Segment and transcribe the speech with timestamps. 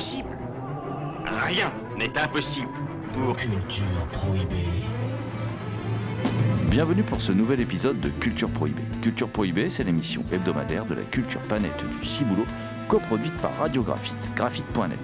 [0.00, 0.30] Impossible
[1.46, 2.68] Rien n'est impossible
[3.12, 3.36] pour...
[3.36, 4.86] Culture prohibée.
[6.70, 8.80] Bienvenue pour ce nouvel épisode de Culture Prohibée.
[9.02, 12.46] Culture Prohibée, c'est l'émission hebdomadaire de la culture planète du Ciboulot,
[12.88, 14.98] coproduite par Radiographite, graphite.net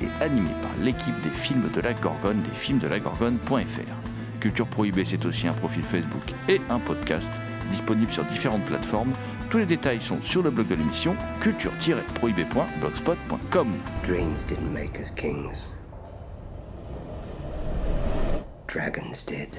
[0.00, 4.40] et animée par l'équipe des films de la Gorgone, des films de la Gorgone.fr.
[4.40, 7.30] Culture Prohibée, c'est aussi un profil Facebook et un podcast
[7.70, 9.12] disponible sur différentes plateformes.
[9.52, 13.68] Tous les détails sont sur le blog de l'émission culture-prohibée.blogspot.com.
[14.02, 15.74] Dreams didn't make us kings.
[18.66, 19.58] Dragons did.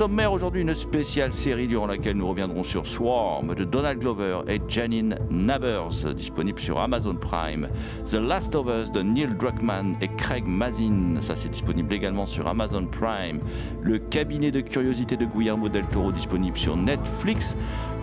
[0.00, 4.58] Sommaire aujourd'hui, une spéciale série durant laquelle nous reviendrons sur Swarm de Donald Glover et
[4.66, 7.68] Janine Nabers, disponible sur Amazon Prime.
[8.06, 12.48] The Last of Us de Neil Druckmann et Craig Mazin, ça c'est disponible également sur
[12.48, 13.40] Amazon Prime.
[13.82, 17.54] Le cabinet de curiosité de Guillermo del Toro, disponible sur Netflix.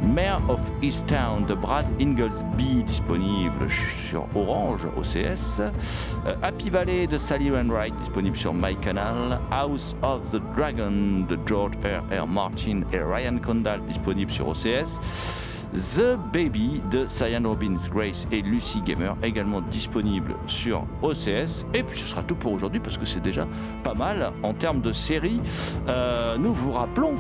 [0.02, 5.60] Mayor of Easttown de Brad Inglesby, disponible sur Orange OCS.
[5.60, 9.40] Euh, Happy Valley de Sally Wainwright, disponible sur MyCanal.
[9.52, 12.04] House of the Dragon de George R.
[12.12, 12.28] R.
[12.28, 15.00] Martin et Ryan Condal, disponible sur OCS.
[15.74, 21.66] The Baby de Cyan Robbins Grace et Lucy Gamer, également disponible sur OCS.
[21.74, 23.48] Et puis ce sera tout pour aujourd'hui parce que c'est déjà
[23.84, 25.40] pas mal en termes de séries.
[25.88, 27.16] Euh, nous vous rappelons,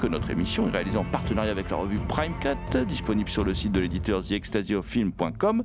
[0.00, 3.54] que notre émission est réalisée en partenariat avec la revue Prime Cut, disponible sur le
[3.54, 5.62] site de l'éditeur TheExtasyOfFilm.com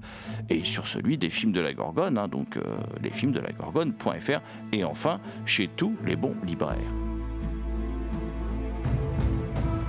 [0.49, 2.61] et sur celui des films de la Gorgone, hein, donc euh,
[3.01, 6.77] les films de la Gorgone.fr et enfin chez tous les bons libraires.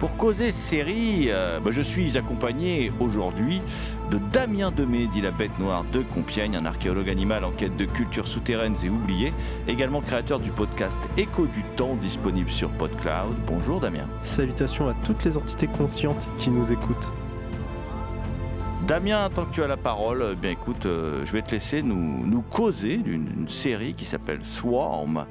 [0.02, 3.62] Pour causer série, euh, bah, je suis accompagné aujourd'hui
[4.10, 7.84] de Damien Demey, dit la bête noire de Compiègne, un archéologue animal en quête de
[7.84, 9.32] cultures souterraines et oubliées,
[9.68, 13.36] également créateur du podcast Écho du temps, disponible sur PodCloud.
[13.46, 14.08] Bonjour Damien.
[14.20, 17.12] Salutations à toutes les entités conscientes qui nous écoutent.
[18.92, 21.80] Damien, tant que tu as la parole, eh bien écoute, euh, je vais te laisser
[21.80, 25.24] nous, causer d'une série qui s'appelle Swarm,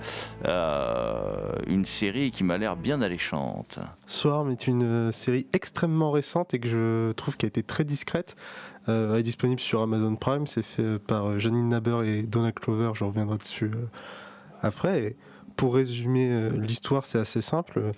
[0.47, 3.77] euh, une série qui m'a l'air bien alléchante.
[4.07, 7.83] Swarm est une euh, série extrêmement récente et que je trouve qui a été très
[7.83, 8.35] discrète.
[8.87, 10.47] Elle est disponible sur Amazon Prime.
[10.47, 12.93] C'est fait par Janine Naber et Donna Clover.
[12.95, 13.69] Je reviendrai dessus
[14.63, 15.15] après.
[15.55, 17.91] Pour résumer l'histoire, c'est assez simple.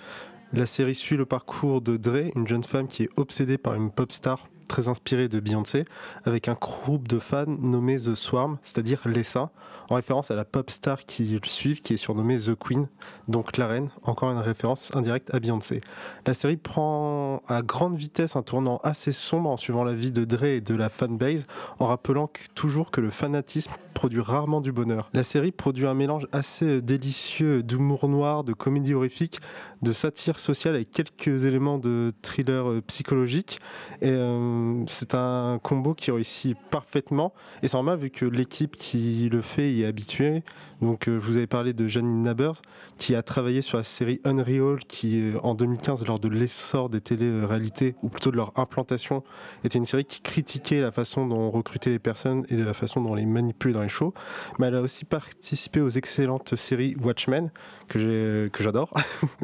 [0.52, 3.92] La série suit le parcours de Dre, une jeune femme qui est obsédée par une
[3.92, 5.86] pop star très inspirée de Beyoncé,
[6.26, 9.50] avec un groupe de fans nommé The Swarm, c'est-à-dire les saints,
[9.90, 12.88] en référence à la pop star qui le suivent, qui est surnommée The Queen,
[13.28, 15.82] donc la reine, encore une référence indirecte à Beyoncé.
[16.26, 20.26] La série prend à grande vitesse un tournant assez sombre en suivant la vie de
[20.26, 21.46] Dre et de la fanbase,
[21.80, 25.10] en rappelant toujours que le fanatisme produit rarement du bonheur.
[25.14, 29.40] La série produit un mélange assez délicieux d'humour noir, de comédie horrifique,
[29.84, 33.60] de satire sociale avec quelques éléments de thriller euh, psychologique.
[34.04, 37.34] Euh, c'est un combo qui réussit parfaitement.
[37.62, 40.44] Et c'est normal vu que l'équipe qui le fait y est habituée.
[40.84, 42.62] Donc euh, je vous avais parlé de Janine Nabers
[42.98, 47.00] qui a travaillé sur la série Unreal qui euh, en 2015 lors de l'essor des
[47.00, 49.24] télé-réalités ou plutôt de leur implantation
[49.64, 52.74] était une série qui critiquait la façon dont on recrutait les personnes et de la
[52.74, 54.14] façon dont on les manipulait dans les shows.
[54.60, 57.50] Mais elle a aussi participé aux excellentes séries Watchmen
[57.98, 58.90] que j'adore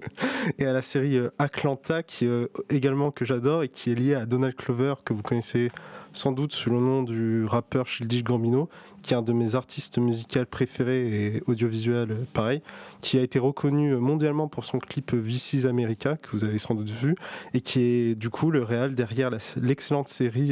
[0.59, 4.15] et à la série euh, Atlanta qui euh, également que j'adore et qui est liée
[4.15, 5.71] à Donald Clover que vous connaissez
[6.13, 8.67] sans doute sous le nom du rappeur Childish Gambino
[9.03, 12.61] qui est un de mes artistes musicaux préférés et audiovisuels euh, pareil
[13.01, 16.89] qui a été reconnu mondialement pour son clip Vices America que vous avez sans doute
[16.89, 17.15] vu
[17.53, 19.29] et qui est du coup le réal derrière
[19.61, 20.51] l'excellente série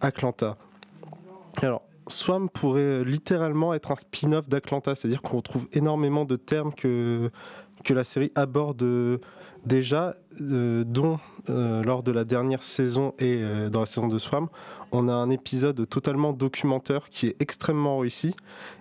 [0.00, 0.56] Atlanta.
[1.60, 7.30] Alors Swam pourrait littéralement être un spin-off d'Atlanta, c'est-à-dire qu'on retrouve énormément de termes que,
[7.84, 8.82] que la série aborde
[9.64, 14.18] déjà, euh, dont euh, lors de la dernière saison et euh, dans la saison de
[14.18, 14.48] Swam,
[14.92, 18.34] on a un épisode totalement documentaire qui est extrêmement réussi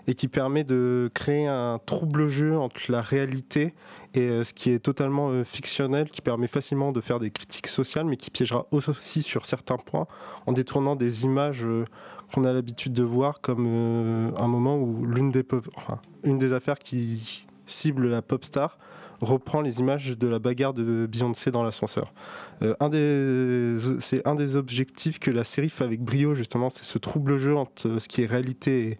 [0.07, 3.73] et qui permet de créer un trouble jeu entre la réalité
[4.13, 8.17] et ce qui est totalement fictionnel, qui permet facilement de faire des critiques sociales, mais
[8.17, 10.07] qui piégera aussi sur certains points
[10.47, 11.67] en détournant des images
[12.33, 18.21] qu'on a l'habitude de voir comme un moment où l'une des affaires qui cible la
[18.21, 18.77] pop star
[19.21, 22.13] reprend les images de la bagarre de Beyoncé dans l'ascenseur.
[22.61, 27.37] Euh, c'est un des objectifs que la série fait avec brio, justement, c'est ce trouble
[27.37, 28.99] jeu entre euh, ce qui est réalité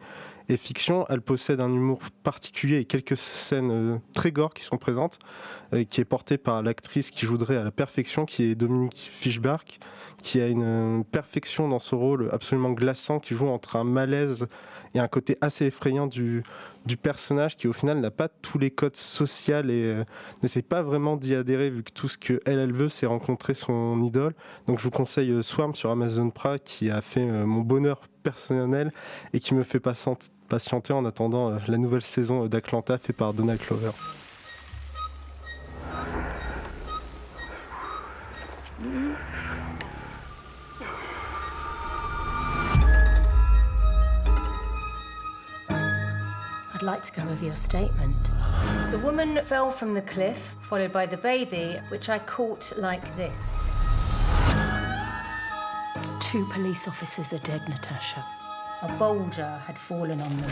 [0.49, 1.05] et, fiction.
[1.09, 5.19] Elle possède un humour particulier et quelques scènes euh, très gore qui sont présentes,
[5.89, 9.65] qui est portée par l'actrice qui jouerait à la perfection, qui est Dominique Fischbach,
[10.21, 14.47] qui a une perfection dans ce rôle absolument glaçant, qui joue entre un malaise
[14.93, 16.43] et un côté assez effrayant du,
[17.01, 20.05] personnage qui au final n'a pas tous les codes sociaux et euh,
[20.41, 24.01] n'essaie pas vraiment d'y adhérer vu que tout ce que elle, veut c'est rencontrer son
[24.01, 24.33] idole.
[24.67, 28.01] Donc je vous conseille euh, Swarm sur Amazon Prime qui a fait euh, mon bonheur
[28.23, 28.93] personnel
[29.33, 33.91] et qui me fait patienter en attendant la nouvelle saison d'Atlanta fait par Donald Clover.
[46.77, 48.33] I'd like to go over your statement.
[48.91, 53.71] The woman fell from the cliff, followed by the baby, which I caught like this.
[56.19, 58.23] Two police officers are dead, Natasha.
[58.83, 60.51] A boulder had fallen on them.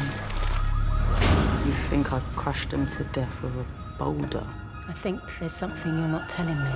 [1.63, 3.65] You think I crushed them to death with a
[3.99, 4.47] boulder?
[4.87, 6.71] I think there's something you're not telling me.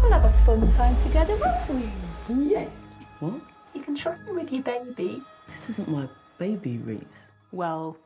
[0.00, 2.46] We'll have a fun time together, won't we?
[2.48, 2.86] Yes.
[3.20, 3.34] What?
[3.74, 5.22] You can trust me with your baby.
[5.50, 6.08] This isn't my
[6.38, 7.28] baby, Reese.
[7.50, 7.98] Well,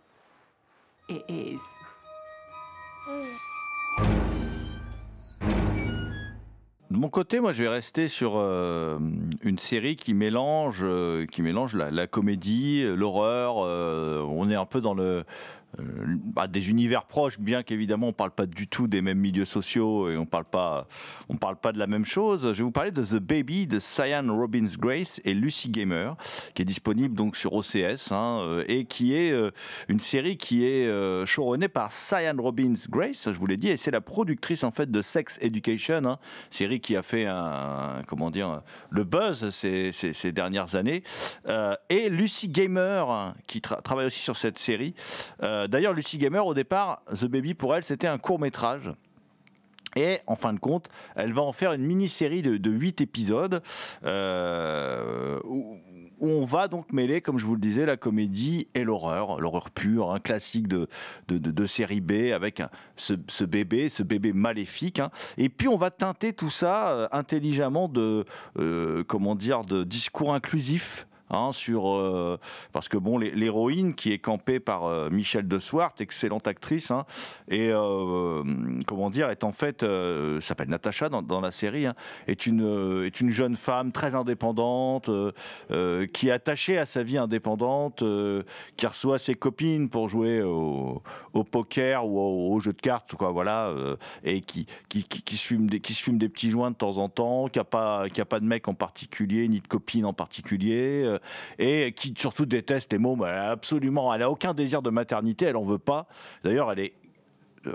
[6.90, 8.98] De mon côté, moi, je vais rester sur euh,
[9.42, 13.58] une série qui mélange, euh, qui mélange la, comédie, l'horreur.
[13.58, 15.24] euh, on est un peu dans le,
[15.78, 20.08] bah, des univers proches, bien qu'évidemment on parle pas du tout des mêmes milieux sociaux
[20.10, 20.86] et on parle pas,
[21.40, 22.42] parle pas de la même chose.
[22.42, 26.16] Je vais vous parler de The Baby de Cyan Robbins Grace et Lucy Gamer,
[26.54, 29.50] qui est disponible donc sur OCS hein, euh, et qui est euh,
[29.88, 33.76] une série qui est euh, showrunnée par Cyan Robbins Grace, je vous l'ai dit, et
[33.76, 36.18] c'est la productrice en fait de Sex Education, hein,
[36.50, 37.26] série qui a fait
[38.06, 39.92] comment dire, le buzz ces,
[40.32, 41.02] dernières années,
[41.48, 44.94] Euh, et Lucy Gamer qui tra- travaille aussi sur cette série.
[45.42, 48.92] Euh, D'ailleurs, Lucy Gamer, au départ, The Baby, pour elle, c'était un court métrage.
[49.96, 53.62] Et en fin de compte, elle va en faire une mini-série de, de 8 épisodes
[54.04, 55.78] euh, où,
[56.20, 60.12] on va donc mêler, comme je vous le disais, la comédie et l'horreur, l'horreur pure,
[60.12, 60.88] un classique de,
[61.28, 62.62] de, série B avec
[62.96, 64.98] ce, bébé, ce bébé maléfique.
[64.98, 65.10] hein.
[65.36, 68.24] Et puis on va teinter tout ça euh, intelligemment de,
[68.58, 71.06] euh, comment dire, de discours inclusifs.
[71.30, 72.38] Hein, sur euh,
[72.72, 76.90] parce que bon l'hé- l'héroïne qui est campée par euh, Michel de Swart excellente actrice
[76.90, 77.04] hein,
[77.48, 78.42] et euh,
[78.86, 81.94] comment dire est en fait euh, s'appelle Natacha dans, la série hein,
[82.26, 85.10] est une est une jeune femme très indépendante
[86.12, 88.02] qui est attachée à sa vie indépendante
[88.76, 91.02] qui reçoit ses copines pour jouer au,
[91.50, 93.72] poker ou au, jeu de cartes quoi voilà
[94.24, 96.98] et qui qui, qui, qui se fume des qui fume des petits joints de temps
[96.98, 100.06] en temps qui a pas qui a pas de mec en particulier ni de copine
[100.06, 104.54] en particulier euh, et qui surtout déteste les mômes elle a absolument elle a aucun
[104.54, 106.06] désir de maternité elle en veut pas
[106.44, 106.94] d'ailleurs elle est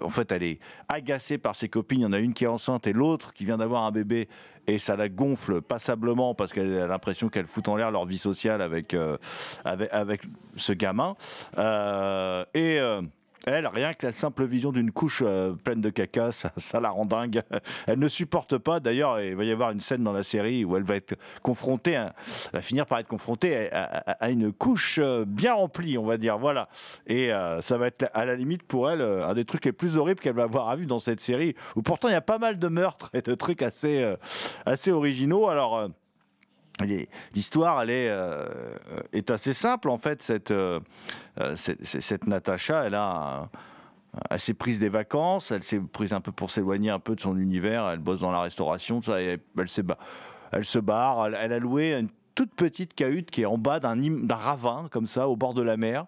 [0.01, 2.00] en fait, elle est agacée par ses copines.
[2.00, 4.27] Il y en a une qui est enceinte et l'autre qui vient d'avoir un bébé.
[4.67, 8.17] Et ça la gonfle passablement parce qu'elle a l'impression qu'elle fout en l'air leur vie
[8.17, 9.17] sociale avec, euh,
[9.65, 10.21] avec,
[10.55, 11.15] ce gamin.
[11.57, 12.79] Euh, et.
[13.48, 17.05] Elle, rien que la simple vision d'une couche euh, pleine de caca, ça, la rend
[17.05, 17.41] dingue.
[17.88, 18.79] Elle ne supporte pas.
[18.79, 21.95] D'ailleurs, il va y avoir une scène dans la série où elle va être confrontée,
[21.95, 22.13] à-
[22.62, 26.38] finir par être confrontée à, une couche euh, bien remplie, on va dire.
[26.38, 26.69] Voilà.
[27.07, 29.98] Et euh, ça va être à la limite pour elle un des trucs les plus
[29.98, 31.55] horribles qu'elle va avoir à vu dans cette série.
[31.75, 34.15] Où pourtant il y a pas mal de meurtres et de trucs assez,
[34.65, 35.48] assez originaux.
[35.50, 35.89] Alors.
[37.33, 38.45] L'histoire, elle est, euh,
[39.13, 40.21] est assez simple en fait.
[40.21, 40.79] Cette, euh,
[41.39, 43.50] euh, cette, cette- Natacha, elle a,
[44.29, 47.21] elle s'est prise des vacances, elle s'est prise un peu pour s'éloigner un peu de
[47.21, 47.88] son univers.
[47.89, 51.25] Elle bosse dans la restauration, ça, elle, se barre.
[51.27, 53.95] Elle, elle a loué une toute petite cahute qui est en bas d'un
[54.29, 56.05] ravin, comme ça, au bord de la mer.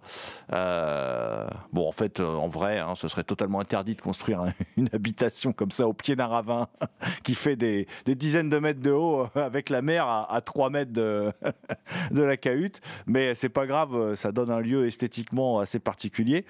[0.52, 4.54] Euh, bon, en fait, euh, en vrai, hein, ce serait totalement interdit de construire un-
[4.78, 6.68] une habitation comme ça au pied d'un ravin
[7.24, 10.42] qui fait des, des dizaines de mètres de haut euh, avec la mer à, à
[10.42, 11.32] 3 mètres de,
[12.12, 12.82] de la cahute.
[13.06, 16.46] Mais c'est pas grave, ça donne un lieu esthétiquement assez particulier.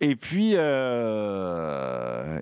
[0.00, 0.52] Et puis,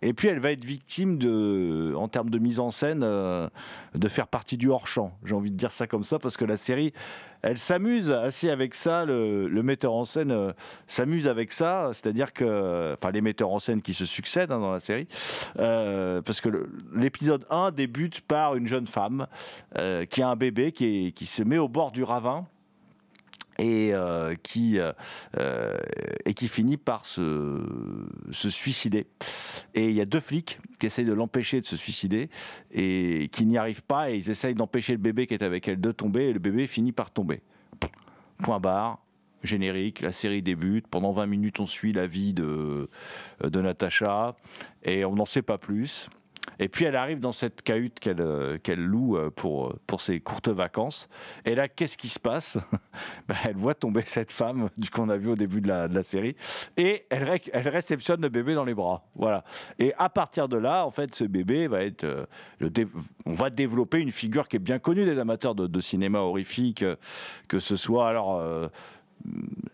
[0.03, 4.27] et puis elle va être victime de, en termes de mise en scène, de faire
[4.29, 5.13] partie du hors-champ.
[5.25, 6.93] J'ai envie de dire ça comme ça parce que la série,
[7.45, 9.05] elle s'amuse assez avec ça.
[9.05, 10.53] Le, metteur en scène euh,
[10.87, 14.73] s'amuse avec ça, c'est-à-dire que, enfin, les metteurs en scène qui se succèdent hein, dans
[14.73, 15.07] la série,
[15.59, 16.49] euh, parce que
[16.95, 19.27] l'épisode 1 débute par une jeune femme
[19.79, 22.47] euh, qui a un bébé qui, qui se met au bord du ravin
[23.59, 24.93] et euh, qui euh,
[25.39, 25.79] euh,
[26.25, 27.61] et qui finit par se,
[28.33, 29.07] suicider.
[29.75, 32.31] Et il y a deux flics qui essayent de l'empêcher de se suicider
[32.73, 35.81] et qui n'y arrivent pas et ils essayent d'empêcher le bébé qui est avec elle
[35.81, 37.43] de tomber et le bébé finit par tomber.
[38.39, 39.01] Point barre.
[39.43, 40.87] Générique, la série débute.
[40.89, 42.89] Pendant 20 minutes, on suit la vie de,
[43.43, 44.37] de Natacha
[44.83, 46.09] et on n'en sait pas plus.
[46.59, 50.21] Et puis elle arrive dans cette cahute qu'elle euh, qu'elle loue euh, pour, pour ses
[50.21, 51.09] courtes vacances.
[51.45, 52.59] Et là, qu'est-ce qui se passe
[53.29, 56.37] Ben, Elle voit tomber cette femme qu'on a vu au début de la, série
[56.77, 59.07] et elle, ré- elle réceptionne le bébé dans les bras.
[59.15, 59.45] Voilà.
[59.79, 62.05] Et à partir de là, en fait, ce bébé va être.
[62.05, 62.27] euh,
[63.27, 66.97] on va développer une figure qui est bien connue des amateurs de, cinéma horrifique, euh,
[67.49, 68.37] que ce soit alors.
[68.37, 68.69] euh,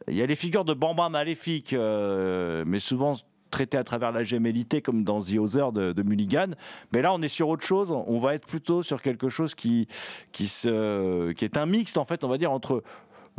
[0.09, 3.15] il y a les figures de bambins maléfiques, euh, mais souvent
[3.51, 6.53] traitées à travers la gémellité, comme dans The Other de, Mulligan.
[6.93, 7.91] Mais là, on est sur autre chose.
[7.91, 9.89] On va être plutôt sur quelque chose qui,
[10.33, 12.83] qui, se, qui est un mixte, en fait, on va dire, entre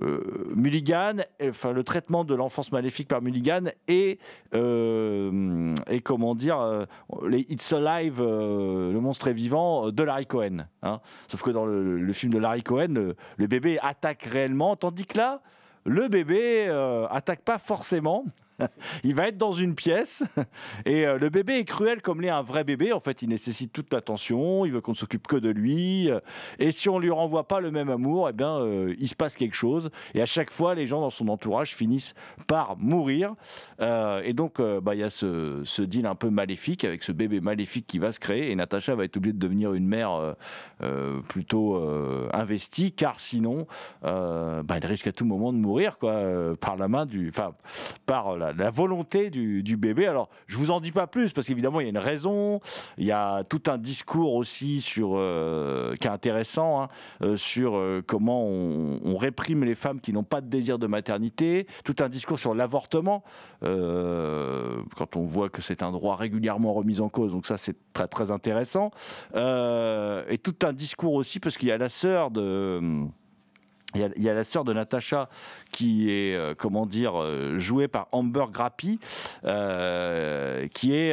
[0.02, 4.18] euh, Mulligan, enfin le traitement de l'enfance maléfique par Mulligan et,
[4.56, 6.86] euh, et comment dire, euh,
[7.28, 10.66] les It's Alive, le monstre est vivant de Larry Cohen.
[10.82, 11.02] hein.
[11.28, 15.18] Sauf que dans le, film de Larry Cohen, le, le bébé attaque réellement, tandis que
[15.18, 15.42] là,
[15.86, 16.68] le bébé
[17.10, 18.26] attaque pas forcément.
[19.04, 20.24] il va être dans une pièce
[20.86, 22.94] et euh, le bébé est cruel comme l'est un vrai bébé.
[22.94, 26.10] En fait, il nécessite toute l'attention, il veut qu'on ne s'occupe que de lui.
[26.10, 26.20] euh,
[26.60, 29.36] Et si on lui renvoie pas le même amour, eh bien, euh, il se passe
[29.36, 29.90] quelque chose.
[30.14, 32.14] Et à chaque fois, les gens dans son entourage finissent
[32.48, 33.36] par mourir.
[33.80, 37.88] Et donc, bah, il y a ce, deal un peu maléfique avec ce bébé maléfique
[37.88, 38.52] qui va se créer.
[38.52, 40.36] Et Natacha va être obligée de devenir une mère
[41.28, 41.78] plutôt
[42.34, 43.68] investie, car sinon,
[44.02, 46.22] bah, elle risque à tout moment de mourir, quoi,
[46.60, 47.54] par la main du, enfin,
[48.06, 50.08] par la volonté du, bébé.
[50.08, 52.60] Alors, je vous en dis pas plus parce qu'évidemment, il y a une raison.
[52.98, 56.88] Il y a tout un discours aussi sur euh, qui est intéressant hein,
[57.22, 61.68] euh, sur euh, comment on, réprime les femmes qui n'ont pas de désir de maternité.
[61.84, 63.24] Tout un discours sur l'avortement
[63.62, 67.32] quand on voit que c'est un droit régulièrement remis en cause.
[67.32, 68.90] Donc ça, c'est très très intéressant.
[69.36, 72.82] Et tout un discours aussi parce qu'il y a la sœur de
[73.96, 75.30] il y, a, la sœur de Natacha
[75.72, 79.00] qui est, euh, comment dire, euh, jouée par Amber Grappi,
[79.44, 81.12] euh, qui est,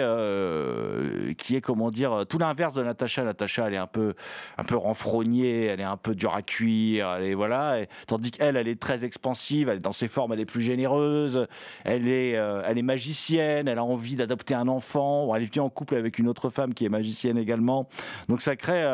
[1.37, 3.25] qui est, comment dire, tout l'inverse de Natacha.
[3.25, 4.14] Natacha, elle est un peu,
[4.56, 7.78] un peu renfrognée, elle est un peu dure à cuire, elle voilà.
[8.06, 11.47] Tandis qu'elle, elle est très expansive, elle est dans ses formes, elle est plus généreuse,
[11.85, 15.97] elle est, elle est magicienne, elle a envie d'adopter un enfant, elle vit en couple
[15.97, 17.88] avec une autre femme qui est magicienne également.
[18.28, 18.85] Donc ça crée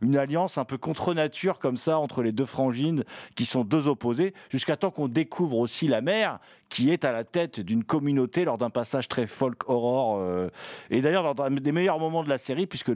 [0.00, 3.88] une alliance un peu contre nature comme ça entre les deux frangines qui sont deux
[3.88, 6.38] opposés, jusqu'à temps qu'on découvre aussi la mère
[6.72, 10.16] qui est à la tête d'une communauté lors d'un passage très folk horror.
[10.18, 10.48] euh,
[10.88, 12.92] et d'ailleurs, dans un des meilleurs moments de la série, puisque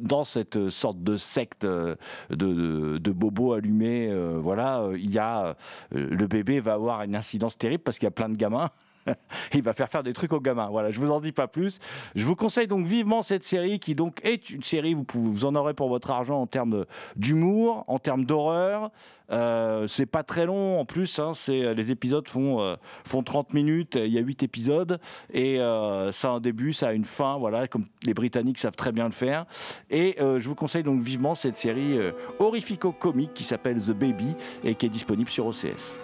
[0.00, 1.96] dans cette sorte de secte euh,
[2.30, 5.56] de, bobos allumés, euh, voilà, il y a
[5.90, 8.70] le bébé va avoir une incidence terrible parce qu'il y a plein de gamins.
[9.54, 10.68] il va faire faire des trucs aux gamins.
[10.70, 11.78] Voilà, je vous en dis pas plus.
[12.14, 15.54] Je vous conseille donc vivement cette série qui donc est une série, vous, vous en
[15.54, 16.84] aurez pour votre argent en termes
[17.16, 18.90] d'humour, en termes d'horreur.
[19.32, 23.54] Euh, c'est pas très long en plus, hein, c'est, les épisodes font, euh, font 30
[23.54, 25.00] minutes, il y a 8 épisodes
[25.32, 28.76] et euh, ça a un début, ça a une fin, voilà, comme les Britanniques savent
[28.76, 29.46] très bien le faire.
[29.90, 31.98] Et euh, je vous conseille donc vivement cette série
[32.38, 34.34] horrifico-comique qui s'appelle The Baby
[34.64, 35.98] et qui est disponible sur OCS.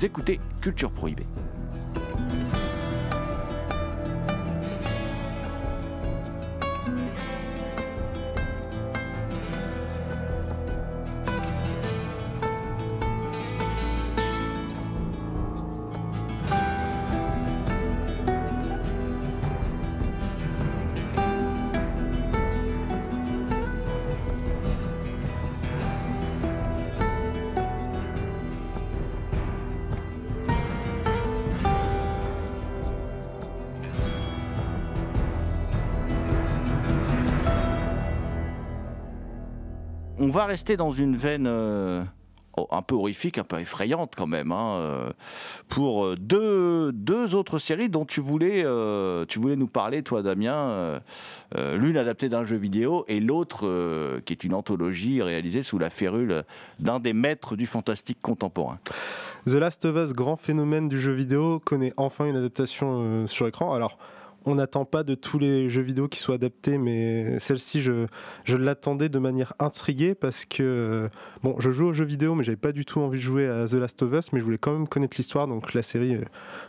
[0.00, 1.26] Écoutez Culture Prohibée.
[40.38, 42.04] Va rester dans une veine euh,
[42.70, 45.10] un peu horrifique, un peu effrayante quand même, hein, euh,
[45.66, 48.64] pour euh, deux, deux autres séries dont tu voulais,
[49.26, 51.00] tu voulais nous parler, toi Damien.
[51.56, 56.44] L'une adaptée d'un jeu vidéo et l'autre qui est une anthologie réalisée sous la férule
[56.78, 58.78] d'un des maîtres du fantastique contemporain.
[59.44, 63.74] The Last of Us, grand phénomène du jeu vidéo, connaît enfin une adaptation sur écran.
[63.74, 63.98] Alors,
[64.44, 68.06] on n'attend pas de tous les jeux vidéo qui soient adaptés, mais celle-ci, je,
[68.44, 71.08] je l'attendais de manière intriguée parce que,
[71.42, 73.66] bon, je joue aux jeux vidéo, mais j'avais pas du tout envie de jouer à
[73.66, 76.24] The Last of Us, mais je voulais quand même connaître l'histoire, donc la série euh,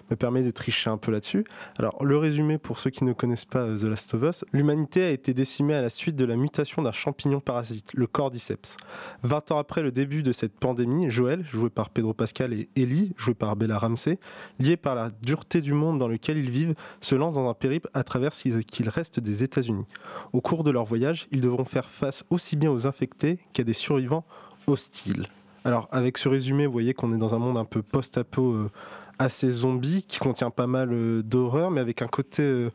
[0.09, 1.45] me permet de tricher un peu là-dessus.
[1.77, 5.03] Alors, le résumé pour ceux qui ne connaissent pas euh, The Last of Us, l'humanité
[5.03, 8.77] a été décimée à la suite de la mutation d'un champignon parasite, le cordyceps.
[9.23, 13.13] 20 ans après le début de cette pandémie, Joël, joué par Pedro Pascal, et Ellie,
[13.17, 14.19] joué par Bella Ramsey,
[14.59, 17.53] liés par la dureté du monde dans lequel ils vivent, se lancent dans un
[17.93, 19.85] à travers ce qu'il reste des États-Unis.
[20.33, 23.73] Au cours de leur voyage, ils devront faire face aussi bien aux infectés qu'à des
[23.73, 24.25] survivants
[24.67, 25.27] hostiles.
[25.65, 28.71] Alors, avec ce résumé, vous voyez qu'on est dans un monde un peu post-apo euh,
[29.19, 32.71] assez zombie qui contient pas mal euh, d'horreur, mais avec un côté euh,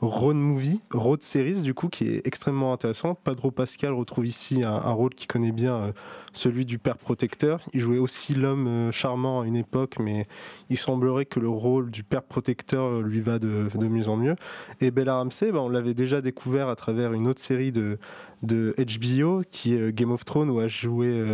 [0.00, 3.14] road movie, road series du coup, qui est extrêmement intéressant.
[3.14, 5.92] Padro Pascal retrouve ici un, rôle qui connaît bien euh,
[6.32, 7.60] celui du père protecteur.
[7.74, 10.26] Il jouait aussi l'homme charmant à une époque, mais
[10.70, 14.36] il semblerait que le rôle du père protecteur lui va de, mieux en mieux.
[14.80, 17.98] Et Bella Ramsey, ben, on l'avait déjà découvert à travers une autre série de,
[18.42, 21.24] de HBO qui est Game of Thrones où elle joué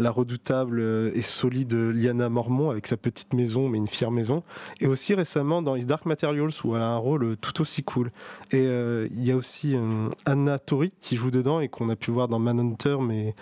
[0.00, 0.80] la redoutable
[1.14, 4.42] et solide Liana Mormont avec sa petite maison, mais une fière maison.
[4.80, 8.10] Et aussi récemment dans His Dark Materials où elle a un rôle tout aussi cool.
[8.50, 11.96] Et euh, il y a aussi euh, Anna Tori qui joue dedans et qu'on a
[11.96, 13.34] pu voir dans Manhunter, mais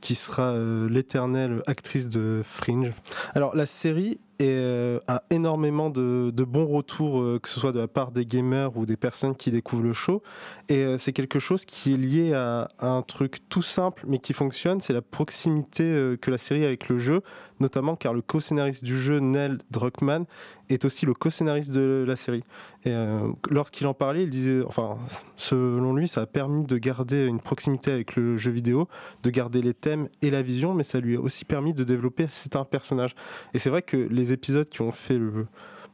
[0.00, 2.92] qui sera euh, l'éternelle actrice de Fringe.
[3.34, 8.10] Alors la série et a énormément de, bons retours, que ce soit de la part
[8.10, 10.22] des gamers ou des personnes qui découvrent le show.
[10.68, 14.80] Et c'est quelque chose qui est lié à, un truc tout simple mais qui fonctionne,
[14.80, 17.22] c'est la proximité que la série a avec le jeu,
[17.62, 20.26] notamment car le co-scénariste du jeu, Neil Druckmann,
[20.68, 22.44] est aussi le co-scénariste de la série.
[22.84, 24.98] Et euh, lorsqu'il en parlait, il disait, enfin,
[25.36, 28.88] selon lui, ça a permis de garder une proximité avec le jeu vidéo,
[29.22, 32.26] de garder les thèmes et la vision, mais ça lui a aussi permis de développer
[32.28, 33.14] certains personnages.
[33.54, 35.46] Et c'est vrai que les épisodes qui ont fait le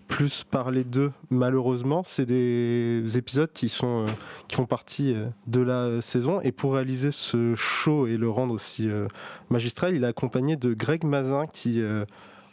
[0.09, 4.11] plus parler d'eux, malheureusement, c'est des épisodes qui, sont, euh,
[4.49, 6.41] qui font partie euh, de la saison.
[6.41, 9.07] Et pour réaliser ce show et le rendre aussi euh,
[9.51, 11.83] magistral, il est accompagné de Greg Mazin qui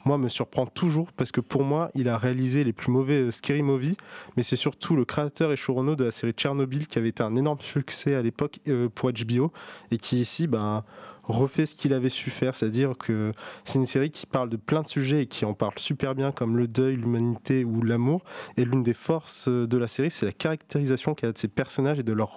[0.03, 3.63] moi, me surprend toujours parce que pour moi, il a réalisé les plus mauvais Scary
[3.63, 3.97] Movie,
[4.37, 7.35] mais c'est surtout le créateur et showrunner de la série Tchernobyl qui avait été un
[7.35, 8.59] énorme succès à l'époque
[8.93, 9.51] pour HBO
[9.89, 10.83] et qui ici, ben,
[11.27, 13.31] refait ce qu'il avait su faire, c'est-à-dire que
[13.63, 16.31] c'est une série qui parle de plein de sujets et qui en parle super bien,
[16.31, 18.23] comme le deuil, l'humanité ou l'amour.
[18.57, 21.99] Et l'une des forces de la série, c'est la caractérisation qu'elle a de ses personnages
[21.99, 22.31] et de leur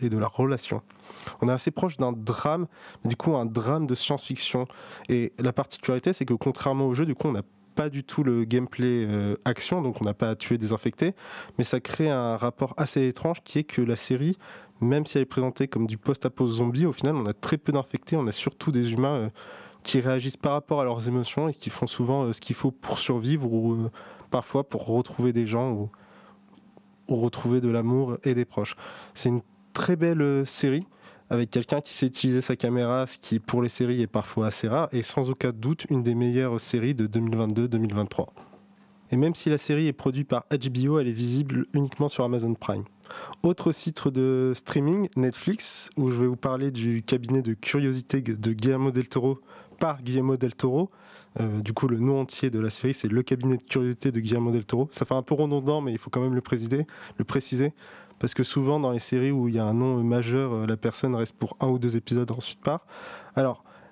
[0.00, 0.82] et de leur relation.
[1.40, 2.66] On est assez proche d'un drame,
[3.04, 4.66] du coup un drame de science-fiction.
[5.08, 7.42] Et la particularité, c'est que contrairement au jeu, du coup, on n'a
[7.74, 11.14] pas du tout le gameplay euh, action, donc on n'a pas à tuer des infectés,
[11.56, 14.36] mais ça crée un rapport assez étrange qui est que la série
[14.82, 17.72] même si elle est présentée comme du post-apo zombie, au final, on a très peu
[17.72, 19.28] d'infectés, on a surtout des humains euh,
[19.82, 22.70] qui réagissent par rapport à leurs émotions et qui font souvent euh, ce qu'il faut
[22.70, 23.90] pour survivre ou euh,
[24.30, 25.90] parfois pour retrouver des gens ou,
[27.08, 28.74] retrouver de l'amour et des proches.
[29.12, 29.42] C'est une
[29.74, 30.86] très belle série
[31.28, 34.66] avec quelqu'un qui sait utiliser sa caméra, ce qui pour les séries est parfois assez
[34.66, 38.28] rare, et sans aucun doute une des meilleures séries de 2022-2023.
[39.10, 42.54] Et même si la série est produite par HBO, elle est visible uniquement sur Amazon
[42.54, 42.84] Prime.
[43.42, 48.52] Autre site de streaming, Netflix, où je vais vous parler du cabinet de curiosité de
[48.52, 49.40] Guillermo del Toro
[49.78, 50.90] par Guillermo del Toro.
[51.40, 54.20] Euh, du coup, le nom entier de la série, c'est le cabinet de curiosité de
[54.20, 54.88] Guillermo del Toro.
[54.92, 57.72] Ça fait un peu redondant, mais il faut quand même le, présider, le préciser.
[58.18, 60.76] Parce que souvent, dans les séries où il y a un nom majeur, euh, la
[60.76, 62.86] personne reste pour un ou deux épisodes, ensuite part.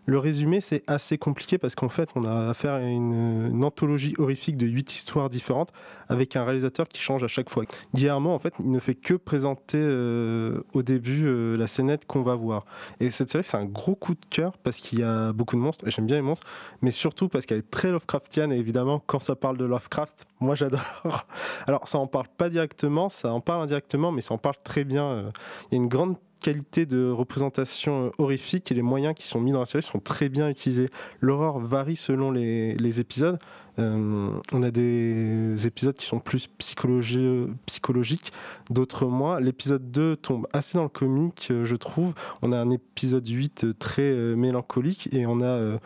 [0.07, 4.57] Le résumé, c'est assez compliqué parce qu'en fait, on a affaire à une, anthologie horrifique
[4.57, 5.71] de huit histoires différentes
[6.09, 7.65] avec un réalisateur qui change à chaque fois.
[7.95, 12.23] Guillermo, en fait, il ne fait que présenter euh, au début euh, la scénette qu'on
[12.23, 12.65] va voir.
[12.99, 15.61] Et cette série, c'est un gros coup de cœur parce qu'il y a beaucoup de
[15.61, 16.47] monstres, et j'aime bien les monstres,
[16.83, 20.55] mais surtout parce qu'elle est très Lovecraftienne, et évidemment, quand ça parle de Lovecraft, moi
[20.55, 20.81] j'adore.
[21.67, 24.85] Alors, ça en parle pas directement, ça en parle indirectement, mais ça en parle très
[24.85, 25.05] bien.
[25.05, 25.31] Euh.
[25.71, 29.41] Il y a une grande qualité de représentation euh, horrifique et les moyens qui sont
[29.41, 30.91] mis dans la série sont très bien utilisés.
[31.21, 33.39] L'horreur varie selon les, épisodes.
[33.79, 38.33] Euh, on a des épisodes qui sont plus psychologiques,
[38.71, 39.41] d'autres moins.
[39.41, 42.13] L'épisode 2 tombe assez dans le comique, euh, je trouve.
[42.43, 45.79] On a un épisode 8 très mélancolique et on a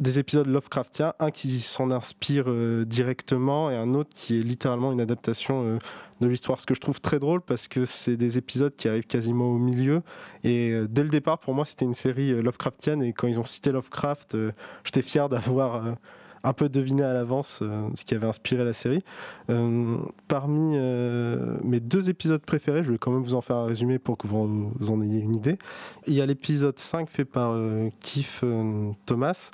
[0.00, 4.92] des épisodes Lovecraftiens, un qui s'en inspire euh, directement et un autre qui est littéralement
[4.92, 5.78] une adaptation euh,
[6.20, 6.58] de l'histoire.
[6.58, 9.58] Ce que je trouve très drôle parce que c'est des épisodes qui arrivent quasiment au
[9.58, 10.02] milieu.
[10.42, 13.02] Et euh, dès le départ, pour moi, c'était une série Lovecraftienne.
[13.02, 14.36] Et quand ils ont cité Lovecraft,
[14.84, 15.96] j'étais fier d'avoir
[16.42, 17.62] un peu deviné à l'avance
[17.94, 19.04] ce qui avait inspiré la série.
[20.26, 20.78] parmi
[21.64, 24.26] mes deux épisodes préférés, je vais quand même vous en faire un résumé pour que
[24.26, 25.58] vous en ayez une idée.
[26.06, 27.54] Il y a l'épisode 5 fait par
[28.00, 28.42] Keith
[29.04, 29.50] Thomas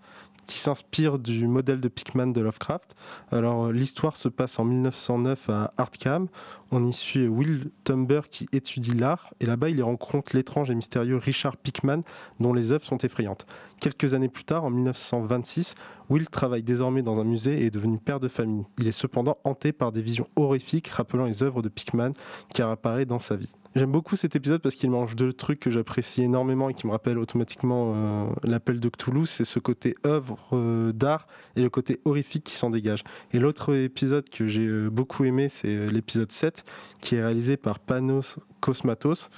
[0.46, 2.94] qui s'inspire du modèle de Pickman de Lovecraft.
[3.30, 6.28] Alors l'histoire se passe en 1909 à Arkham.
[6.72, 11.16] On y suit Will Tumber qui étudie l'art et là-bas il rencontre l'étrange et mystérieux
[11.16, 12.02] Richard Pickman
[12.40, 13.46] dont les œuvres sont effrayantes.
[13.80, 15.74] Quelques années plus tard, en 1926,
[16.08, 18.64] Will travaille désormais dans un musée et est devenu père de famille.
[18.78, 22.12] Il est cependant hanté par des visions horrifiques rappelant les œuvres de Pickman
[22.54, 23.52] qui apparaissent dans sa vie.
[23.76, 26.92] J'aime beaucoup cet épisode parce qu'il mange deux trucs que j'apprécie énormément et qui me
[26.92, 32.00] rappellent automatiquement euh, l'appel de Cthulhu, c'est ce côté œuvre euh, d'art et le côté
[32.06, 33.04] horrifique qui s'en dégage.
[33.34, 36.64] Et l'autre épisode que j'ai euh, beaucoup aimé, c'est l'épisode 7
[37.02, 39.28] qui est réalisé par Panos Cosmatos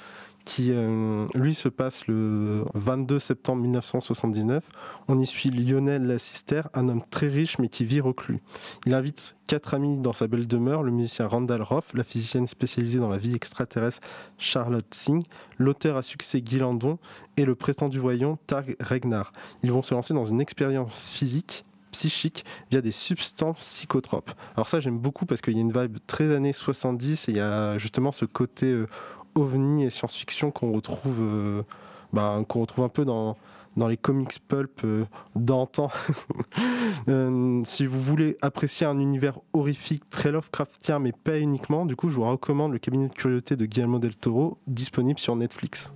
[0.49, 4.65] qui euh, lui se passe le 22 septembre 1979.
[5.07, 8.41] On y suit Lionel Lassister, un homme très riche mais qui vit reclus.
[8.87, 12.99] Il invite quatre amis dans sa belle demeure, le musicien Randall Roth, la physicienne spécialisée
[12.99, 14.01] dans la vie extraterrestre
[14.39, 15.25] Charlotte Singh,
[15.59, 16.99] l'auteur à succès Guy Landon
[17.37, 19.35] et le président du voyant Targ Regnar.
[19.63, 24.31] Ils vont se lancer dans une expérience physique psychique via des substances psychotropes.
[24.55, 27.37] Alors ça j'aime beaucoup parce qu'il y a une vibe très années 70 et il
[27.37, 28.87] y a justement ce côté euh,
[29.39, 31.63] ovni et science-fiction qu'on retrouve, euh,
[32.13, 33.37] bah, un peu dans,
[33.77, 35.91] dans les comics pulp euh, d'antan.
[37.09, 42.11] Euh, si vous voulez apprécier un univers horrifique très Lovecraftien, mais pas uniquement, du coup,
[42.11, 45.95] je vous recommande le cabinet de curiosité de Guillermo del Toro, disponible sur Netflix.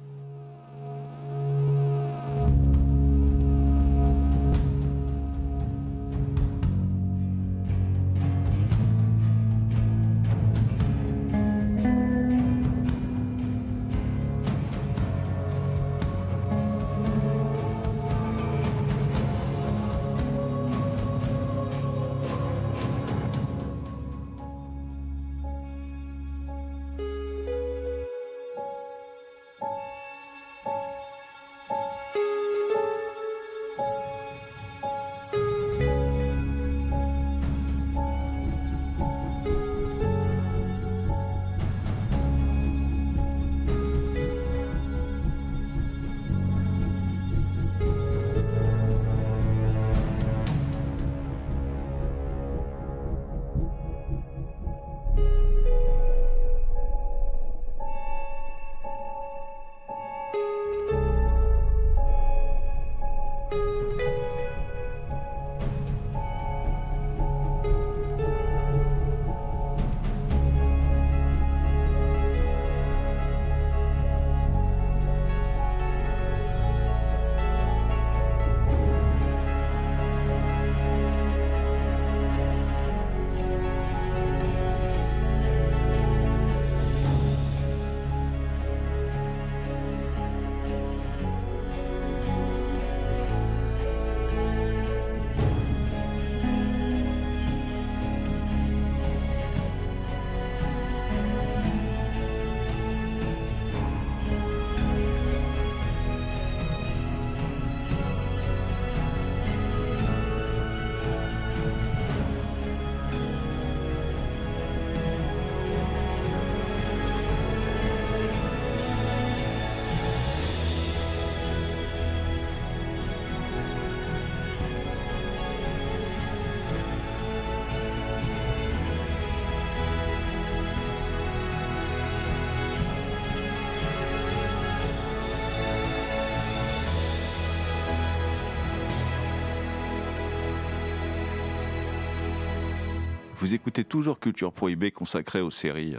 [143.53, 145.95] Vous écoutez toujours Culture Prohibée consacrée aux séries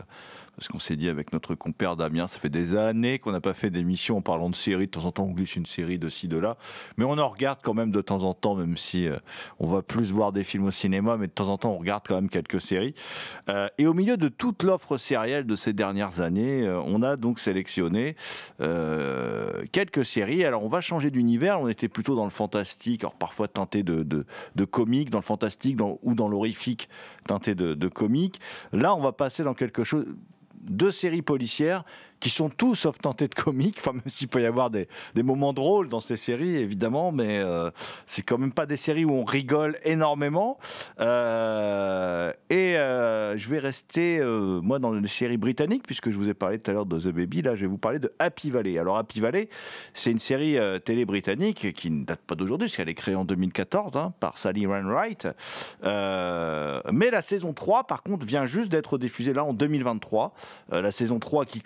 [0.64, 3.54] parce qu'on s'est dit avec notre compère Damien, ça fait des années qu'on n'a pas
[3.54, 4.86] fait d'émission en parlant de séries.
[4.86, 6.56] De temps en temps, on glisse une série de ci, de là.
[6.96, 9.18] Mais on en regarde quand même de temps en temps, même si euh,
[9.60, 12.04] on va plus voir des films au cinéma, mais de temps en temps, on regarde
[12.08, 12.94] quand même quelques séries.
[13.50, 17.18] Euh, et au milieu de toute l'offre sérielle de ces dernières années, euh, on a
[17.18, 18.16] donc sélectionné
[19.74, 20.46] quelques séries.
[20.46, 21.60] Alors, on va changer d'univers.
[21.60, 24.26] On était plutôt dans le fantastique, alors parfois teinté de,
[24.72, 26.88] comique, dans le fantastique ou dans l'horrifique
[27.28, 28.40] teinté de comique.
[28.72, 30.06] Là, on va passer dans quelque chose
[30.64, 31.84] deux séries policières
[32.24, 35.52] qui sont tous sauf tentés de comique, enfin même s'il peut y avoir des, moments
[35.52, 37.70] drôles dans ces séries évidemment, mais euh,
[38.06, 40.58] c'est quand même pas des séries où on rigole énormément.
[41.02, 46.30] Euh, et euh, je vais rester euh, moi dans une série britannique puisque je vous
[46.30, 48.50] ai parlé tout à l'heure de The Baby, là je vais vous parler de Happy
[48.50, 48.80] Valley.
[48.80, 49.50] Alors Happy Valley,
[49.94, 50.56] c'est une série
[50.86, 54.66] télé britannique qui ne date pas d'aujourd'hui, puisqu'elle est créée en 2014 hein, par Sally
[54.66, 55.28] Wainwright.
[55.84, 60.34] Mais la saison 3 par contre vient juste d'être diffusée là en 2023.
[60.72, 61.62] Euh, la saison 3 qui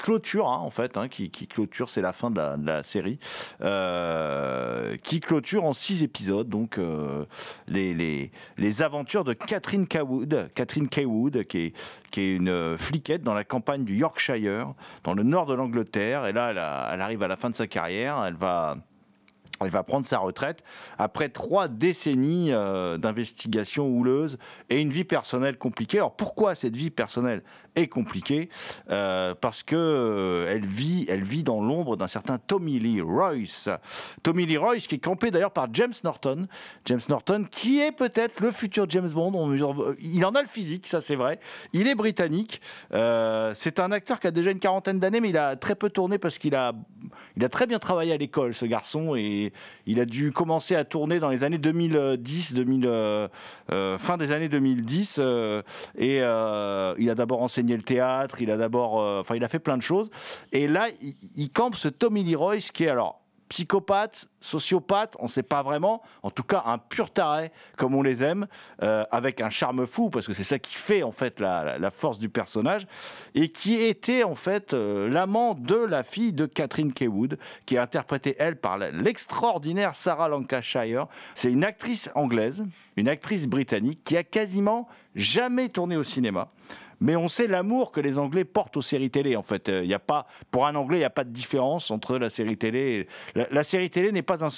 [0.48, 3.20] hein, en fait, hein, qui, clôture, c'est la fin de la, série,
[3.62, 7.26] euh, qui clôture en six épisodes, donc euh,
[7.68, 11.74] les, les, les, aventures de Catherine Cawood, Catherine Kaywood, qui est,
[12.12, 16.34] qui est une fliquette dans la campagne du Yorkshire, dans le nord de l'Angleterre, et
[16.34, 16.52] là,
[16.94, 18.78] elle, arrive à la fin de sa carrière, elle va
[19.60, 20.64] elle va prendre sa retraite
[20.98, 24.38] après trois décennies euh, d'investigation houleuse
[24.70, 25.98] et une vie personnelle compliquée.
[25.98, 27.44] Alors pourquoi cette vie personnelle
[27.78, 28.50] est compliquée
[28.90, 33.70] euh, Parce que euh, elle vit, elle vit dans l'ombre d'un certain Tommy Lee Royce.
[34.24, 36.48] Tommy Lee Royce qui est campé d'ailleurs par James Norton.
[36.86, 39.54] James Norton qui est peut-être le futur James Bond.
[40.00, 41.40] Il en a le physique, ça c'est vrai.
[41.74, 42.62] Il est britannique.
[42.94, 45.90] Euh, c'est un acteur qui a déjà une quarantaine d'années, mais il a très peu
[45.90, 46.74] tourné parce qu'il a,
[47.36, 49.54] il a très bien travaillé à l'école, ce garçon, et
[49.86, 53.28] il a dû commencer à tourner dans les années 2010, 2000, euh,
[53.72, 55.18] euh, fin des années 2010.
[55.20, 55.62] Euh,
[55.98, 59.78] et il a d'abord enseigné le théâtre, il a d'abord, euh, il a fait plein
[59.78, 60.10] de choses.
[60.52, 60.88] Et là,
[61.36, 65.64] il, campe ce Tommy Lee Royce qui est alors psychopathe, sociopathe, on ne sait pas
[65.64, 68.48] vraiment, en tout cas un pur taré comme on les aime,
[68.84, 72.20] euh, avec un charme fou, parce que c'est ça qui fait en fait la, force
[72.20, 72.88] du personnage,
[73.36, 77.80] et qui était en fait euh, l'amant de la fille de Catherine Kaywood, qui est
[77.80, 81.08] interprétée elle par l'extraordinaire Sarah Lancashire.
[81.36, 82.66] C'est une actrice anglaise,
[82.98, 86.50] une actrice britannique, qui a quasiment jamais tourné au cinéma
[87.00, 89.36] mais on sait l'amour que les Anglais portent aux séries télé.
[89.36, 91.32] En fait, il euh, y a pas, pour un Anglais, il n'y a pas de
[91.32, 92.80] différence entre la série télé.
[92.80, 93.08] Et...
[93.36, 94.50] La, la, série télé n'est pas un,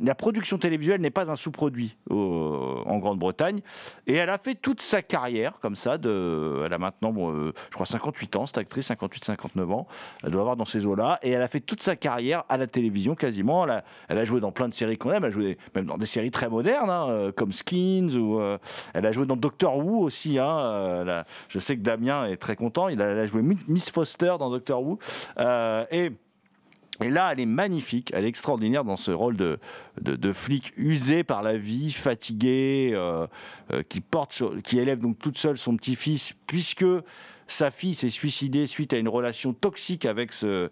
[0.00, 3.60] la production télévisuelle n'est pas un sous-produit en Grande-Bretagne.
[4.06, 5.96] Et elle a fait toute sa carrière comme ça.
[6.02, 9.86] Elle a maintenant, euh, je crois, 58 ans, cette actrice, 58-59 ans.
[10.22, 11.18] Elle doit avoir dans ces eaux-là.
[11.22, 13.66] Et elle a fait toute sa carrière à la télévision quasiment.
[14.08, 15.24] Elle a, joué dans plein de séries qu'on aime.
[15.24, 18.16] Elle a joué même dans des séries très modernes, hein, euh, comme Skins.
[18.16, 18.58] Ou, euh,
[18.94, 20.38] elle a joué dans Doctor Who aussi.
[20.38, 22.88] Hein, je sais que Damien est très content.
[22.88, 24.98] Il a, elle a joué Miss Foster dans Doctor Who.
[25.90, 26.12] et
[27.00, 31.42] et là, elle est magnifique, elle est extraordinaire dans ce rôle de, flic usé par
[31.42, 33.26] la vie, fatigué, euh,
[33.72, 36.84] euh, qui porte, qui élève donc toute seule son petit-fils, puisque
[37.48, 40.70] sa fille s'est suicidée suite à une relation toxique avec ce,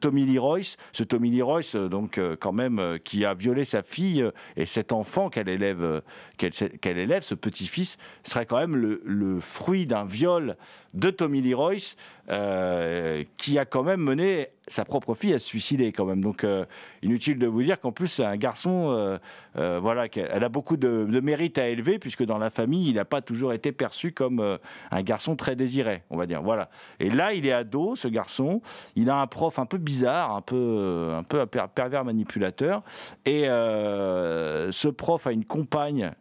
[0.00, 0.76] Tommy Lee Royce.
[0.92, 4.30] Ce Tommy Lee Royce, donc euh, quand même, euh, qui a violé sa fille euh,
[4.56, 6.02] et cet enfant qu'elle élève,
[6.36, 10.56] qu'elle qu élève, ce petit-fils, serait quand même le, fruit d'un viol
[10.94, 11.96] de Tommy Lee Royce
[12.30, 16.20] euh, qui a quand même mené sa propre fille à se suicider quand même.
[16.20, 16.64] Donc euh,
[17.02, 19.18] inutile de vous dire qu'en plus c'est un garçon, euh,
[19.56, 23.04] euh, voilà, elle a beaucoup de, mérite à élever puisque dans la famille il n'a
[23.04, 24.58] pas toujours été perçu comme euh,
[24.90, 26.42] un garçon très désiré, dire.
[26.42, 26.68] Voilà.
[27.00, 28.60] Et là il est ado, ce garçon.
[28.96, 32.82] Il a un prof un peu bizarre, un peu, un peu pervers manipulateur.
[33.24, 36.12] Et ce prof a une compagne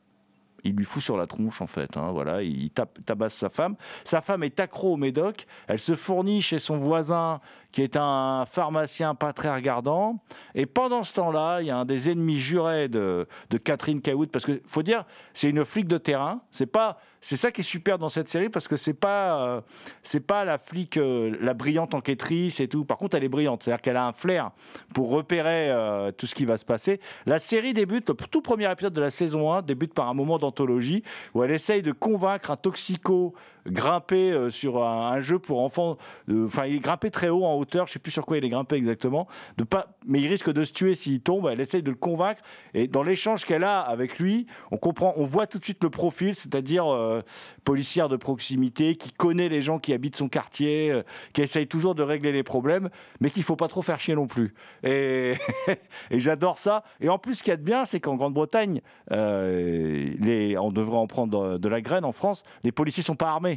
[0.68, 1.98] il lui fout sur la tronche en fait.
[1.98, 3.76] Hein, voilà, il tape, tabasse sa femme.
[4.04, 5.46] Sa femme est accro au médoc.
[5.68, 7.40] Elle se fournit chez son voisin
[7.72, 10.20] qui est un pharmacien pas très regardant.
[10.56, 13.28] Et pendant ce temps-là, il y a un des ennemis jurés de,
[13.64, 16.42] Catherine Cawood parce que faut dire, c'est une flic de terrain.
[16.52, 19.62] C'est pas, c'est ça qui est super dans cette série parce que c'est pas, euh,
[20.02, 22.86] c'est pas la flic, euh, la brillante enquêtrice et tout.
[22.86, 24.52] Par contre, elle est brillante, c'est-à-dire qu'elle a un flair
[24.94, 27.02] pour repérer euh, tout ce qui va se passer.
[27.26, 30.40] La série débute, le tout premier épisode de la saison 1 débute par un moment
[30.40, 33.34] d'anthologie où elle essaye de convaincre un toxico
[33.70, 35.98] grimper euh, sur un, jeu pour enfants.
[36.32, 38.50] Enfin, il est grimpé très haut en hauteur, je sais plus sur quoi il est
[38.50, 39.28] grimpé exactement.
[39.58, 41.48] De pas, mais il risque de se tuer s'il tombe.
[41.52, 42.42] Elle essaye de le convaincre.
[42.74, 45.90] Et dans l'échange qu'elle a avec lui, on comprend, on voit tout de suite le
[45.90, 47.22] profil, c'est-à-dire euh,
[47.64, 51.04] policière de proximité qui connaît les gens qui habitent son quartier, euh,
[51.34, 54.28] qui essaye toujours de régler les problèmes, mais qu'il faut pas trop faire chier non
[54.28, 54.54] plus.
[54.84, 55.34] Et,
[56.12, 56.84] j'adore ça.
[57.00, 61.08] Et en plus, ce qu'il y a de bien, c'est qu'en Grande-Bretagne, on devrait en
[61.08, 62.06] prendre de, de la graine.
[62.06, 63.57] En France, les policiers sont pas armés.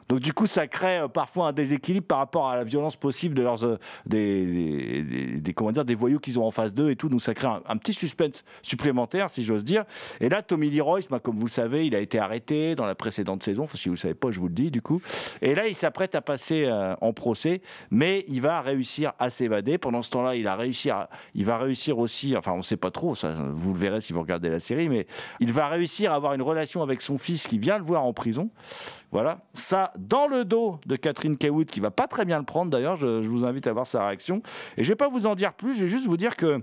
[0.11, 3.33] Donc du coup, ça crée euh, parfois un déséquilibre par rapport à la violence possible
[3.33, 7.07] de leurs euh, des, comment dire des voyous qu'ils ont en face d'eux et tout.
[7.07, 9.85] Donc ça crée un, petit suspense supplémentaire, si j'ose dire.
[10.19, 12.85] Et là, Tommy Lee Royce, bah, comme vous le savez, il a été arrêté dans
[12.85, 13.65] la précédente saison.
[13.73, 15.01] Si vous le savez pas, je vous le dis du coup.
[15.41, 19.77] Et là, il s'apprête à passer euh, en procès, mais il va réussir à s'évader.
[19.77, 22.35] Pendant ce temps-là, il a réussi, à, il va réussir aussi.
[22.35, 23.15] Enfin, on ne sait pas trop.
[23.15, 25.07] Ça, vous le verrez si vous regardez la série, mais
[25.39, 28.11] il va réussir à avoir une relation avec son fils qui vient le voir en
[28.11, 28.49] prison.
[29.13, 32.71] Voilà, ça dans le dos de Catherine Kaywood, qui va pas très bien le prendre
[32.71, 32.97] d'ailleurs.
[32.97, 34.41] Je, vous invite à voir sa réaction.
[34.77, 35.75] Et je vais pas vous en dire plus.
[35.75, 36.61] Je vais juste vous dire que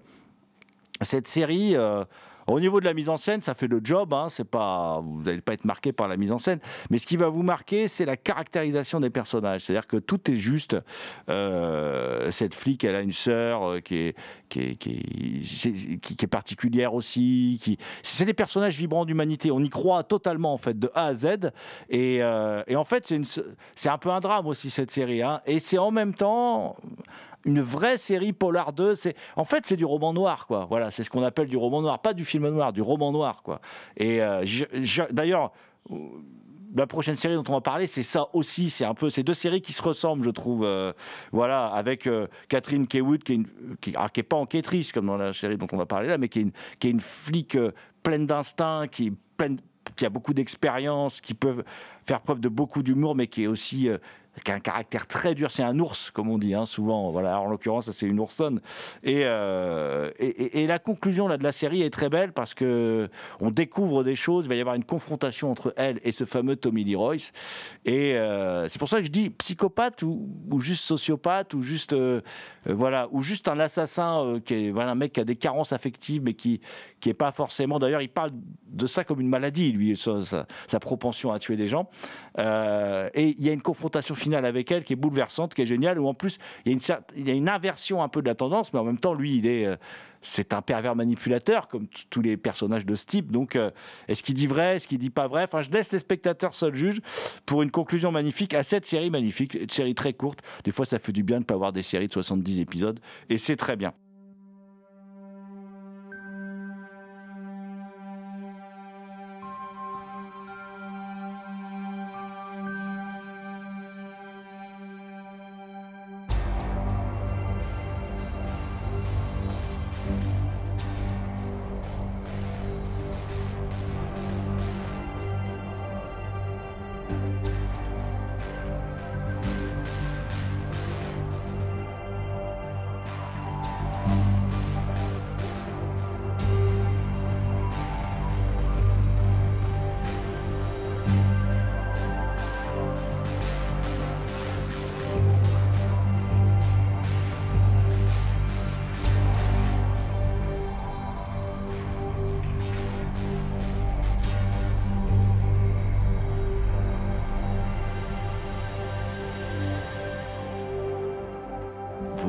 [1.01, 1.77] cette série.
[1.77, 2.05] euh,
[2.49, 4.13] au niveau de la mise en scène, ça fait le job.
[4.13, 6.59] Hein, c'est pas, vous n'allez pas être marqué par la mise en scène.
[6.91, 9.63] Mais ce qui va vous marquer, c'est la caractérisation des personnages.
[9.63, 10.77] C'est-à-dire que tout est juste.
[11.29, 14.17] Euh, cette flic, elle a une sœur euh, qui est,
[14.49, 17.59] qui est, qui est, particulière aussi.
[17.63, 19.51] Qui, c'est des personnages vibrants d'humanité.
[19.51, 21.51] On y croit totalement en fait de A à Z.
[21.91, 23.25] Et, euh, en fait, c'est une,
[23.85, 25.23] un peu un drame aussi cette série.
[25.23, 26.77] Hein, et c'est en même temps
[27.49, 28.95] une vraie série polar 2.
[28.95, 30.67] C'est, en fait, c'est du roman noir, quoi.
[30.69, 33.43] Voilà, c'est ce qu'on appelle du roman noir, pas du film noir, du roman noir,
[33.43, 33.61] quoi.
[33.97, 34.45] Et euh,
[35.11, 35.53] d'ailleurs.
[36.77, 38.69] La prochaine série dont on va parler, c'est ça aussi.
[38.69, 40.65] C'est un peu ces deux séries qui se ressemblent, je trouve.
[40.65, 40.93] euh,
[41.33, 43.47] voilà, avec euh, Catherine Kaywood, qui est, une-
[43.81, 46.41] qui, est pas enquêtrice comme dans la série dont on va parler là, mais qui
[46.41, 47.57] est une, qui est une flic
[48.03, 49.59] pleine d'instinct, qui pleine
[49.97, 51.65] qui a beaucoup d'expérience, qui peuvent
[52.05, 53.89] faire preuve de beaucoup d'humour, mais qui est aussi
[54.45, 55.51] qui a un caractère très dur.
[55.51, 57.11] C'est un ours, comme on dit hein, souvent.
[57.11, 58.61] Voilà, en l'occurrence, c'est une oursonne.
[59.03, 63.09] Et, euh, et, la conclusion là, de la série est très belle parce que
[63.41, 64.47] on découvre des choses.
[64.47, 67.33] Il va y avoir une confrontation entre elle et ce fameux Tommy Lee Royce.
[67.85, 70.29] Et euh, c'est pour ça que je dis psychopathe ou,
[70.61, 72.21] juste sociopathe ou juste euh,
[72.67, 76.23] voilà ou juste un assassin qui est voilà un mec qui a des carences affectives
[76.23, 76.61] mais qui
[77.01, 77.79] qui pas forcément.
[77.79, 78.33] D'ailleurs, il parle
[78.67, 81.89] de ça comme une maladie, lui, sa, sa- propension à tuer des gens.
[82.39, 86.07] Et il y a une confrontation avec elle qui est bouleversante, qui est géniale, où
[86.07, 88.99] en plus il y a une, inversion un peu de la tendance, mais en même
[88.99, 89.67] temps, lui, il est.
[89.67, 89.77] euh,
[90.21, 93.31] c'est un pervers manipulateur, comme tous les personnages de ce type.
[93.31, 93.71] Donc, euh,
[94.09, 95.45] est-ce qu'il dit vrai, est-ce qu'il dit pas vrai?
[95.45, 97.01] Enfin, je laisse les spectateurs seuls juges
[97.47, 100.41] pour une conclusion magnifique à cette série magnifique, une série très courte.
[100.65, 102.99] Des fois, ça fait du bien de ne pas avoir des séries de 70 épisodes,
[103.29, 103.93] et c'est très bien.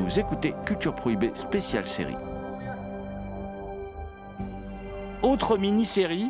[0.10, 2.16] Vous écoutez Culture Prohibée spéciale série.
[5.22, 6.30] Autre mini-série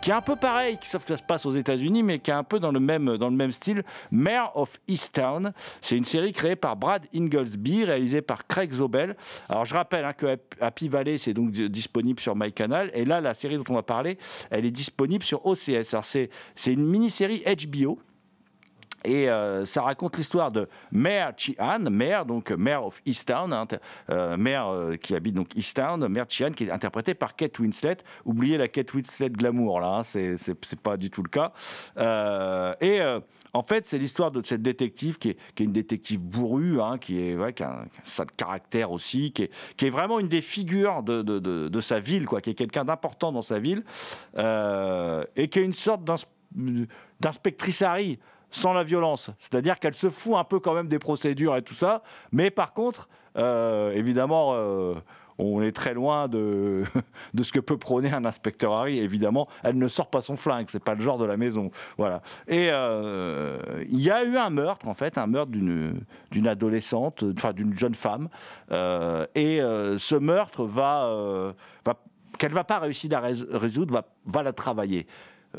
[0.00, 2.34] qui est un peu pareil, sauf que ça se passe aux États-Unis, mais qui est
[2.34, 3.84] un peu dans le même, dans le même style.
[4.10, 5.52] Mayor of Easttown.
[5.80, 9.16] C'est une série créée par Brad Inglesby, réalisée par Craig Zobel.
[9.48, 12.90] Alors je rappelle hein, que Happy Valley, c'est donc disponible sur MyCanal.
[12.92, 14.18] Et là, la série dont on va parler,
[14.50, 15.92] elle est disponible sur OCS.
[15.92, 16.28] Alors c'est
[16.66, 17.98] une mini-série HBO.
[19.04, 23.66] Et euh, ça raconte l'histoire de Mare Chihan, Mare, donc Mayor of Easttown, hein,
[24.10, 27.98] euh, Mare euh, qui habite donc Easttown, Mare Chihan, qui est interprétée par Kate Winslet.
[28.24, 31.52] Oubliez la Kate Winslet glamour, là, hein, c'est pas du tout le cas.
[31.98, 33.20] Euh, et euh,
[33.54, 37.36] en fait, c'est l'histoire de cette détective qui est, une détective bourrue, hein, qui, est,
[37.36, 42.26] ouais, a un, qui caractère aussi, qui est, vraiment une des figures de, sa ville,
[42.26, 43.84] quoi, qui est quelqu'un d'important dans sa ville,
[44.38, 46.16] euh, et qui est une sorte d'ins-
[47.20, 48.18] d'inspectrice Harry
[48.52, 49.30] sans la violence.
[49.38, 52.72] C'est-à-dire qu'elle se fout un peu quand même des procédures et tout ça, mais par
[52.72, 54.94] contre, euh, évidemment, euh,
[55.38, 56.84] on est très loin de,
[57.34, 58.98] de ce que peut prôner un inspecteur Harry.
[58.98, 61.70] Évidemment, elle ne sort pas son flingue, c'est pas le genre de la maison.
[61.96, 62.22] Voilà.
[62.46, 67.52] Et euh, il y a eu un meurtre, en fait, un meurtre d'une adolescente, enfin
[67.52, 68.28] d'une jeune femme.
[68.70, 71.94] Et ce meurtre va, va
[72.38, 75.06] qu'elle va pas réussir à rés- résoudre, va, va la travailler.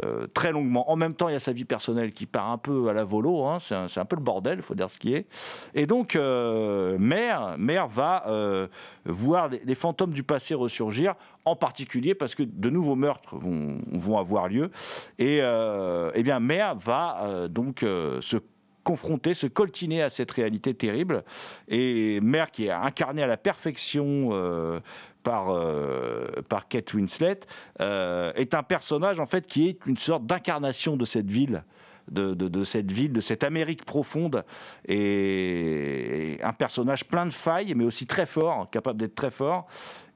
[0.03, 0.89] Euh, très longuement.
[0.89, 3.03] En même temps, il y a sa vie personnelle qui part un peu à la
[3.03, 3.45] volo.
[3.45, 3.59] hein.
[3.59, 5.27] C'est un, peu le bordel, faut dire ce qui est.
[5.73, 8.67] Et donc, euh, Mère, Mère va euh,
[9.05, 14.47] voir les, fantômes du passé ressurgir, en particulier parce que de nouveaux meurtres vont, avoir
[14.47, 14.71] lieu.
[15.19, 18.37] Et euh, eh bien, Mère va donc se
[18.83, 21.23] confronter, se coltiner à cette réalité terrible.
[21.67, 24.79] Et Mère, qui est incarnée à la perfection euh,
[25.23, 27.39] par, euh, par Kate Winslet,
[27.81, 31.63] euh, est un personnage en fait qui est une sorte d'incarnation de cette ville.
[32.11, 34.43] De, de- cette ville, de cette Amérique profonde,
[34.89, 39.67] et, et un personnage plein de failles, mais aussi très fort, capable d'être très fort.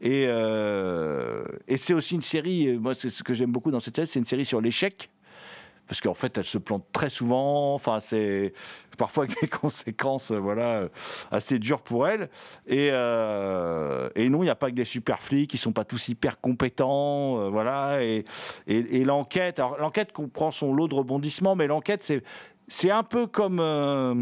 [0.01, 4.07] Et, et c'est aussi une série, moi c'est ce que j'aime beaucoup dans cette série,
[4.07, 5.09] c'est une série sur l'échec,
[5.87, 7.73] parce qu'en fait, elle se plante très souvent.
[7.73, 8.53] Enfin, c'est
[8.97, 10.87] parfois avec des conséquences, euh, voilà,
[11.31, 12.29] assez dures pour elle.
[12.65, 15.85] Et, euh, et non, il n'y a pas que des super flics, qui sont pas
[15.85, 18.03] tous hyper compétents, euh, voilà.
[18.03, 18.25] Et,
[18.67, 22.23] et, l'enquête, alors l'enquête comprend son lot de rebondissements, mais l'enquête, c'est
[22.67, 24.13] c'est un peu comme euh,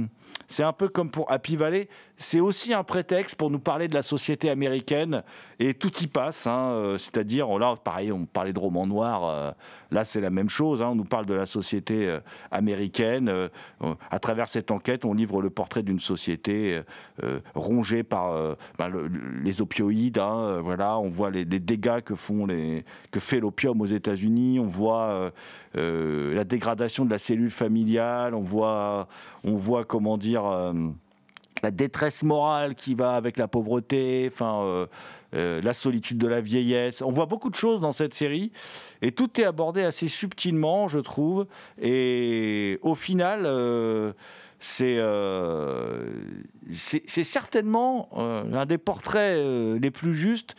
[0.48, 1.90] c'est un peu comme pour Happy Valley.
[2.18, 5.22] C'est aussi un prétexte pour nous parler de la société américaine
[5.60, 6.48] et tout y passe.
[6.48, 9.26] hein, euh, C'est-à-dire, là, pareil, on parlait de roman noir.
[9.26, 9.52] euh,
[9.92, 10.82] là, c'est la même chose.
[10.82, 12.20] hein, on nous parle de la société euh,
[12.52, 13.30] américaine.
[14.12, 16.82] à travers cette enquête, on livre le portrait d'une société
[17.54, 20.18] rongée par ben, le- le- les opioïdes.
[20.18, 22.48] hein, voilà, on voit les, dégâts que font
[23.12, 24.60] que fait l'opium aux États-Unis.
[24.60, 25.32] On voit
[25.74, 28.34] la dégradation de la cellule familiale.
[28.36, 29.08] On voit,
[29.44, 30.44] on voit comment dire.
[31.64, 34.86] La détresse morale qui va avec la pauvreté, enfin euh,
[35.36, 37.02] euh, la solitude de la vieillesse.
[37.02, 38.52] On voit beaucoup de choses dans cette série
[39.02, 41.48] et tout est abordé assez subtilement, je trouve.
[41.82, 44.14] Et au final, euh,
[44.60, 44.98] c'est
[47.24, 48.10] certainement
[48.50, 49.38] l'un des portraits
[49.80, 50.56] les plus justes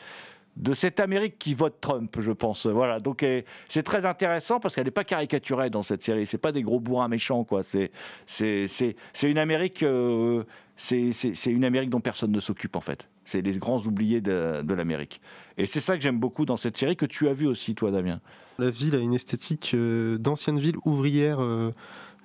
[0.57, 2.67] de cette Amérique qui vote Trump, je pense.
[2.67, 6.27] Voilà, donc euh, c'est très intéressant parce qu'elle n'est pas caricaturée dans cette série.
[6.27, 7.63] C'est pas des gros bourrins méchants, quoi.
[7.63, 7.91] C'est
[8.27, 9.83] c'est une Amérique.
[9.83, 10.45] euh,
[10.77, 13.09] c'est une Amérique dont personne ne s'occupe en fait.
[13.25, 15.21] C'est les grands oubliés de, l'Amérique.
[15.57, 17.91] Et c'est ça que j'aime beaucoup dans cette série que tu as vu aussi toi,
[17.91, 18.21] Damien.
[18.59, 21.39] La ville a une esthétique euh, d'ancienne ville ouvrière.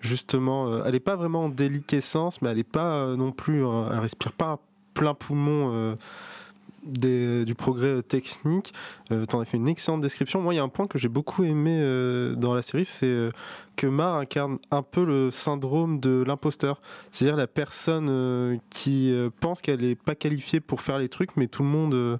[0.01, 3.61] justement, elle n'est pas vraiment en déliquescence, mais elle n'est pas non plus.
[3.61, 4.59] elle respire pas
[4.93, 5.97] plein poumon.
[7.03, 8.73] Euh, du progrès euh, technique.
[9.11, 10.41] Euh, T'en as fait une excellente description.
[10.41, 13.29] Moi, il y a un point que j'ai beaucoup aimé euh, dans la série, c'est
[13.75, 16.79] que Mar incarne un peu le syndrome de l'imposteur.
[17.11, 21.63] C'est-à-dire la personne qui pense qu'elle n'est pas qualifiée pour faire les trucs, mais tout
[21.63, 22.19] le monde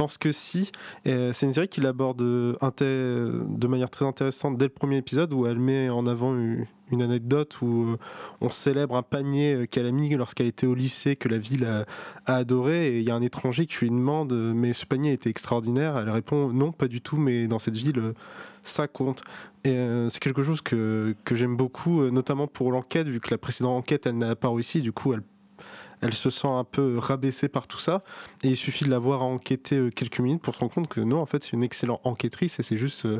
[0.00, 0.72] pense que si.
[1.04, 5.44] C'est une série qui l'aborde euh, de manière très intéressante dès le premier épisode où
[5.44, 6.66] elle met en avant une,
[7.02, 7.96] anecdote où euh,
[8.40, 11.66] on célèbre un panier euh, qu'elle a mis lorsqu'elle était au lycée que la ville
[11.66, 11.84] a,
[12.32, 15.98] adoré et il y a un étranger qui lui demande mais ce panier était extraordinaire
[15.98, 18.14] elle répond non pas du tout mais dans cette ville
[18.62, 19.20] ça compte
[19.64, 19.76] et
[20.08, 24.06] c'est quelque chose que, que j'aime beaucoup notamment pour l'enquête vu que la précédente enquête
[24.06, 25.22] elle n'a pas réussi du coup elle
[26.02, 28.02] elle se sent un peu rabaissée par tout ça
[28.42, 31.00] et il suffit de la voir enquêter euh, quelques minutes pour se rendre compte que
[31.00, 33.18] non en fait c'est une excellente enquêtrice et c'est juste euh,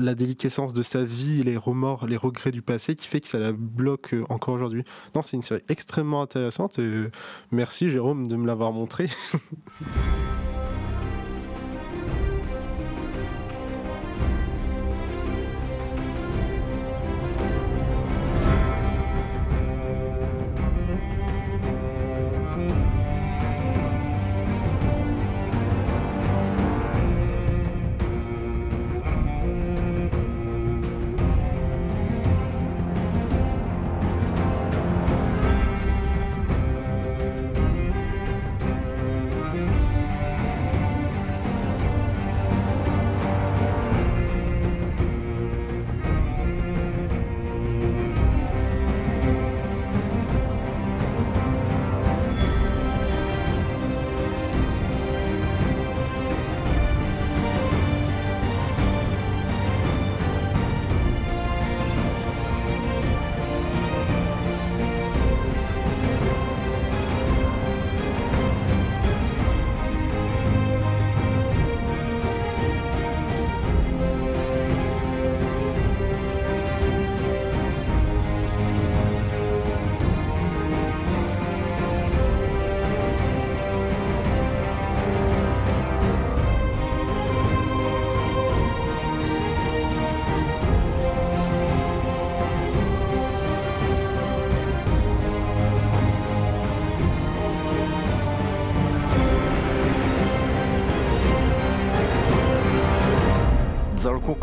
[0.00, 3.38] la déliquescence de sa vie, les remords, les regrets du passé qui fait que ça
[3.38, 4.84] la bloque euh, encore aujourd'hui.
[5.16, 7.08] Non, c'est une série extrêmement intéressante et
[7.50, 9.08] merci Jérôme de me l'avoir montré.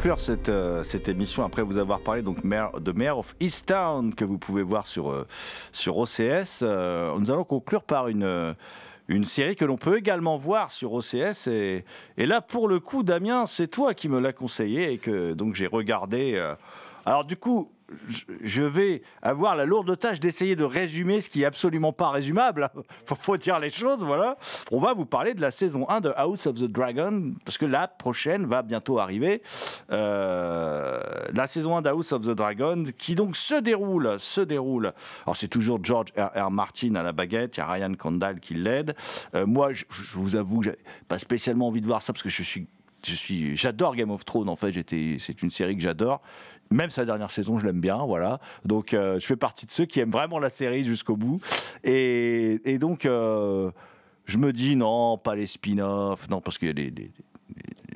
[0.06, 4.62] euh, cette émission après vous avoir parlé donc de Mayor of Easttown que vous pouvez
[4.62, 5.26] voir sur, euh,
[5.72, 6.60] sur OCS.
[6.62, 8.56] Euh, nous allons conclure par une,
[9.08, 11.48] une série que l'on peut également voir sur OCS.
[11.48, 11.86] Et,
[12.18, 15.56] et là, pour le coup, Damien, c'est toi qui me l'as conseillé et que donc
[15.56, 16.40] j'ai regardé.
[17.08, 17.72] Alors du coup,
[18.44, 22.70] je- vais avoir la lourde tâche d'essayer de résumer ce qui est absolument pas résumable.
[23.06, 24.38] faut, faut dire les choses, voilà.
[24.72, 27.66] On va vous parler de la saison 1 de House of the Dragon, parce que
[27.66, 29.42] la prochaine va bientôt arriver.
[29.92, 31.00] Euh,
[31.34, 34.94] la saison 1 de House of the Dragon, qui donc se déroule, se déroule.
[35.26, 36.32] Alors c'est toujours George R.
[36.48, 36.52] R.
[36.52, 38.96] Martin à la baguette, il y a Ryan Condal qui l'aide.
[39.36, 39.84] Euh, moi, je,
[40.14, 40.78] vous avoue que j'ai
[41.08, 42.68] pas spécialement envie de voir ça, parce que je suis
[43.54, 44.50] j'adore Game of Thrones.
[44.50, 44.72] En fait,
[45.20, 46.22] c'est une série que j'adore.
[46.72, 48.40] Même sa dernière saison, je l'aime bien, voilà.
[48.66, 51.40] Donc, euh, je fais partie de ceux qui aiment vraiment la série jusqu'au bout.
[51.84, 53.72] Et, donc, euh,
[54.26, 56.92] je me dis non, pas les spin-offs, non, parce qu'il y a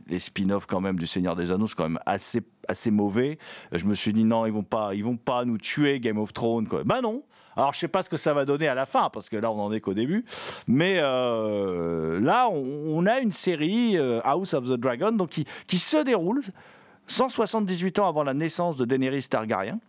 [0.08, 3.38] les spin-offs quand même du Seigneur des Anneaux, c'est quand même assez, assez mauvais.
[3.72, 6.34] Je me suis dit non, ils vont pas, ils vont pas nous tuer Game of
[6.34, 6.68] Thrones.
[6.68, 6.84] Quoi.
[6.84, 7.24] Bah non.
[7.56, 9.52] Alors je sais pas ce que ça va donner à la fin parce que là
[9.52, 10.26] on en est qu'au début.
[10.68, 15.98] Mais euh, là on, a une série House of the Dragon donc qui, qui se
[16.04, 16.42] déroule
[17.10, 19.80] 178 ans avant la naissance de Daenerys Targaryen.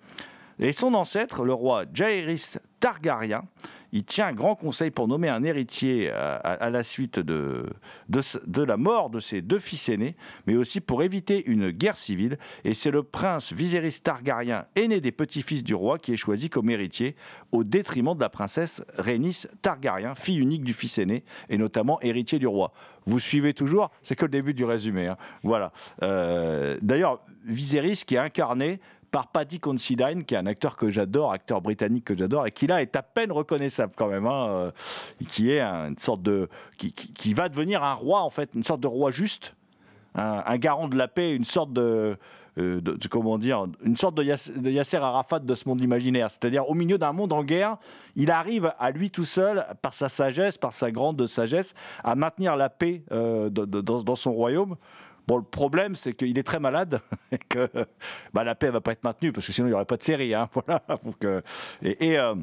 [0.58, 3.44] Et son ancêtre, le roi Jaehaerys Targaryen,
[3.92, 7.64] il tient un grand conseil pour nommer un héritier à, à- la suite de
[8.08, 10.16] la mort de ses deux fils aînés,
[10.46, 12.38] mais aussi pour éviter une guerre civile.
[12.64, 16.70] Et c'est le prince Viserys Targaryen, aîné des petits-fils du roi, qui est choisi comme
[16.70, 17.16] héritier,
[17.52, 22.38] au détriment de la princesse Rhaenys Targaryen, fille unique du fils aîné, et notamment héritier
[22.38, 22.72] du roi.
[23.06, 25.06] Vous suivez toujours C'est que le début du résumé.
[25.08, 25.16] hein.
[25.42, 25.72] Voilà.
[26.02, 28.78] Euh, D'ailleurs, Viserys qui est incarné
[29.10, 32.66] par Paddy Considine, qui est un acteur que j'adore, acteur britannique que j'adore, et qui
[32.66, 34.70] là est à peine reconnaissable quand même, hein, euh,
[35.28, 36.48] qui est un- une sorte de,
[36.78, 39.54] qui, va devenir un roi en fait, une sorte de roi juste,
[40.14, 42.16] un, garant de la paix, une sorte de,
[42.58, 42.80] euh,
[43.10, 46.30] comment dire, une sorte de, Yass- de Yasser Arafat de ce monde imaginaire.
[46.30, 47.76] C'est-à-dire au milieu d'un monde en guerre,
[48.16, 52.56] il arrive à lui tout seul, par sa sagesse, par sa grande sagesse, à maintenir
[52.56, 54.76] la paix euh, dans son royaume.
[55.36, 57.00] Le problème, c'est qu'il est très malade
[57.32, 57.68] et que
[58.32, 60.02] bah, la paix va pas être maintenue parce que sinon il n'y aurait pas de
[60.02, 60.34] série.
[60.34, 60.48] hein.
[60.54, 60.82] Voilà.
[61.82, 62.34] Et, euh,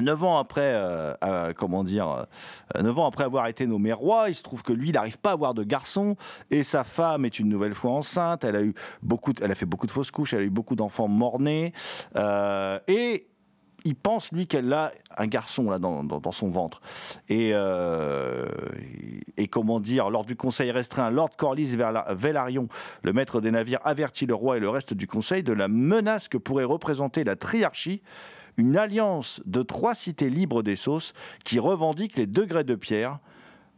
[0.00, 4.30] Neuf ans après, euh, euh, comment dire, euh, neuf ans après avoir été nommé roi,
[4.30, 6.16] il se trouve que lui, il n'arrive pas à avoir de garçon
[6.50, 8.42] et sa femme est une nouvelle fois enceinte.
[8.44, 10.76] Elle a eu beaucoup, elle a fait beaucoup de fausses couches, elle a eu beaucoup
[10.76, 11.74] d'enfants morts-nés
[12.16, 13.26] euh, et
[13.84, 16.80] il pense lui qu'elle a un garçon là dans, son ventre.
[17.28, 18.46] Et, euh,
[19.36, 22.68] et comment dire, lors du conseil restreint, Lord Corlys Velaryon,
[23.02, 26.28] le maître des navires, avertit le roi et le reste du conseil de la menace
[26.28, 28.02] que pourrait représenter la triarchie
[28.56, 31.14] une alliance de trois cités libres des sauces
[31.44, 33.18] qui revendiquent les degrés de pierre.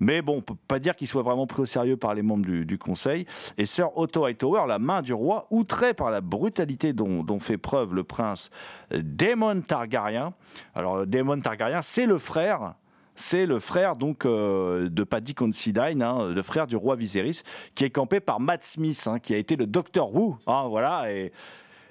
[0.04, 2.44] Mais bon, on peut pas dire qu'il soit vraiment pris au sérieux par les membres
[2.44, 3.24] du, Conseil.
[3.56, 7.94] Et Sir Otto Hightower, la main du roi, outré par la brutalité dont, fait preuve
[7.94, 8.50] le prince
[8.90, 10.34] Daemon Targaryen.
[10.74, 12.74] Alors, Daemon Targaryen, c'est le frère
[13.16, 17.42] c'est le frère donc euh, de Paddy Considine, hein, le frère du roi Viserys,
[17.76, 21.04] qui est campé par Matt Smith, hein, qui a été le Docteur Who, hein, voilà,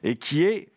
[0.03, 0.68] et qui est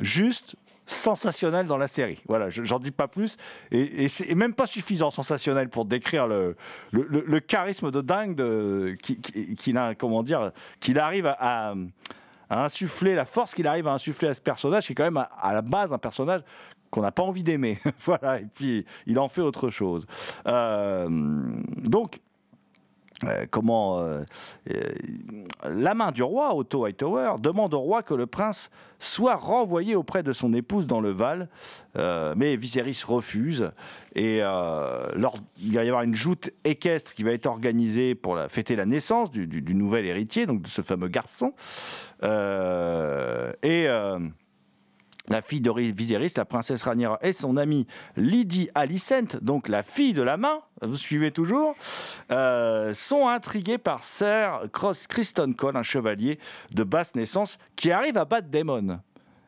[0.00, 0.56] juste
[0.86, 2.22] sensationnel dans la série.
[2.28, 3.36] Voilà, je- j'en dis pas plus.
[3.70, 6.56] Et, c'est même pas suffisant sensationnel pour décrire le,
[6.92, 11.72] le, charisme de dingue de, qui- qui- qu'il a, dire, qu'il arrive à,
[12.50, 15.16] à- insuffler, la force qu'il arrive à insuffler à ce personnage, qui est quand même
[15.16, 16.42] à, à la base un personnage
[16.90, 17.78] qu'on n'a pas envie d'aimer.
[18.04, 20.06] voilà, et puis il en fait autre chose.
[20.46, 21.08] Euh,
[21.82, 22.20] donc,
[23.28, 24.22] euh, comment euh,
[24.70, 24.80] euh,
[25.68, 30.22] la main du roi, Otto Hightower, demande au roi que le prince soit renvoyé auprès
[30.22, 31.48] de son épouse dans le Val,
[31.94, 33.70] mais Viserys refuse.
[34.14, 38.86] Et il va y avoir une joute équestre qui va être organisée pour fêter la
[38.86, 41.52] naissance du, du- nouvel héritier, donc de ce fameux garçon.
[42.22, 43.88] Et
[45.28, 50.12] la fille de Viserys, la princesse Rhaenyra et son amie Lydie Alicent, donc la fille
[50.12, 51.74] de la main, vous suivez toujours,
[52.30, 56.38] euh, sont intrigués par Sir Cross Criston Cole, un chevalier
[56.72, 59.00] de basse naissance, qui arrive à battre Daemon.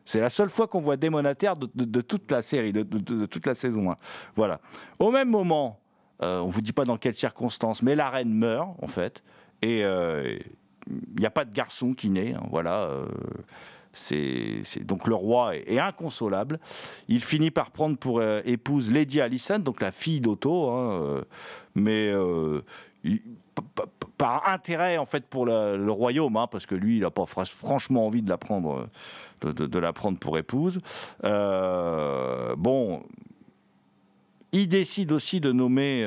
[0.03, 2.83] C'est la seule fois qu'on voit Daemon à terre de, toute la série, de,
[3.25, 3.97] toute la saison 1.
[4.35, 4.61] Voilà.
[4.99, 5.79] Au même moment,
[6.23, 9.21] euh, on vous dit pas dans quelles circonstances, mais la reine meurt, en fait,
[9.61, 10.37] et euh,
[10.87, 12.33] il n'y a pas de garçon qui naît.
[12.33, 12.89] hein, voilà.
[13.97, 16.59] C'est donc le roi est, inconsolable.
[17.07, 21.21] Il finit par prendre pour euh, épouse Lady Alicent, donc la fille d'Otto, hein, euh,
[21.75, 22.61] mais euh,
[24.17, 27.45] par intérêt en fait pour le royaume, hein, parce que lui, il n'a pas fra-
[27.45, 28.87] franchement envie de la prendre,
[29.41, 30.79] de, la prendre pour épouse.
[31.23, 33.03] Bon,
[34.51, 36.05] il décide aussi de nommer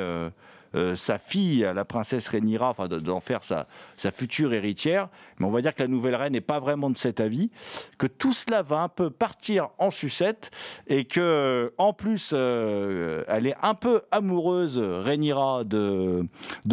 [0.76, 3.66] euh, sa fille, la princesse Rhaenyra, enfin de- d'en faire sa,
[4.12, 5.08] future héritière.
[5.38, 7.50] Mais on va dire que la nouvelle reine n'est pas vraiment de cet avis,
[7.98, 10.50] que tout cela va un peu partir en sucette
[10.86, 16.26] et que en plus euh, elle est un peu amoureuse, Rhaenyra, de,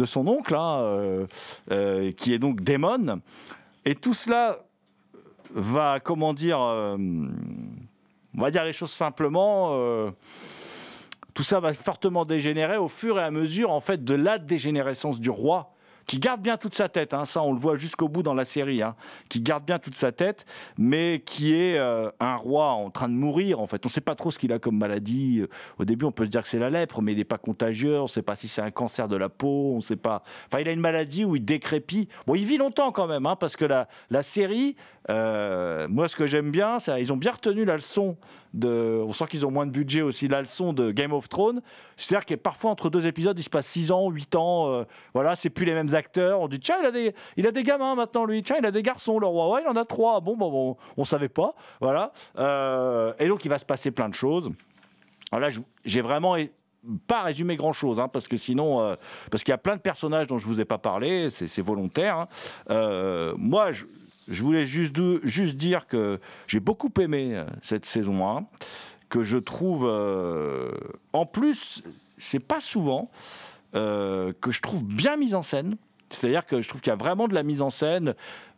[0.04, 1.26] son oncle, hein,
[1.70, 3.20] euh, qui est donc Daemon.
[3.84, 4.58] Et tout cela
[5.50, 7.30] va, comment dire, on
[8.34, 10.12] va dire les choses simplement.
[11.38, 15.20] Tout ça va fortement dégénérer au fur et à mesure en fait de la dégénérescence
[15.20, 15.72] du roi
[16.04, 18.46] qui garde bien toute sa tête, hein, ça on le voit jusqu'au bout dans la
[18.46, 18.96] série, hein,
[19.28, 20.46] qui garde bien toute sa tête,
[20.78, 23.84] mais qui est euh, un roi en train de mourir en fait.
[23.84, 25.44] On ne sait pas trop ce qu'il a comme maladie.
[25.78, 27.98] Au début, on peut se dire que c'est la lèpre, mais il n'est pas contagieux.
[27.98, 29.74] On ne sait pas si c'est un cancer de la peau.
[29.76, 30.22] On sait pas.
[30.46, 32.08] Enfin, il a une maladie où il décrépit.
[32.26, 34.76] Bon, il vit longtemps quand même, hein, parce que la, la série,
[35.10, 38.16] euh, moi, ce que j'aime bien, c'est ils ont bien retenu la leçon
[38.52, 39.02] de.
[39.06, 41.62] On sent qu'ils ont moins de budget aussi, la leçon de Game of Thrones.
[41.96, 44.70] C'est-à-dire que parfois, entre deux épisodes, il se passe 6 ans, 8 ans.
[44.70, 44.84] euh,
[45.14, 46.40] voilà, c'est plus les mêmes acteurs.
[46.40, 48.42] On dit, tiens, il a, des, il a des gamins maintenant, lui.
[48.42, 49.50] Tiens, il a des garçons, le roi.
[49.50, 50.20] Ouais, il en a trois.
[50.20, 51.54] Bon, bon, bon on savait pas.
[51.80, 52.12] Voilà.
[52.38, 54.50] Euh, et donc, il va se passer plein de choses.
[55.32, 56.36] Alors là, j'ai vraiment
[57.06, 58.94] pas résumé grand chose, parce que sinon, euh,
[59.30, 62.26] parce qu'il y a plein de personnages dont je vous ai pas parlé, c'est volontaire.
[62.68, 63.34] hein.
[63.36, 63.84] Moi, je,
[64.28, 64.94] je voulais juste,
[65.56, 68.46] dire que j'ai beaucoup aimé euh, cette saison 1,
[69.08, 70.70] que je trouve, euh,
[71.12, 71.82] en plus,
[72.18, 73.10] c'est pas souvent
[73.74, 75.74] euh, que je trouve bien mise en scène.
[76.10, 78.14] C'est-à-dire que je trouve qu'il y a vraiment de la mise en scène.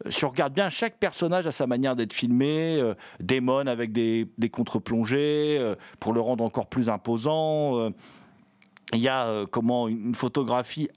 [0.08, 2.78] Si on regarde bien, chaque personnage a sa manière d'être filmé.
[2.80, 7.90] Euh, Damon avec des, contre-plongées pour le rendre encore plus imposant.
[8.92, 10.88] Il y a comment une photographie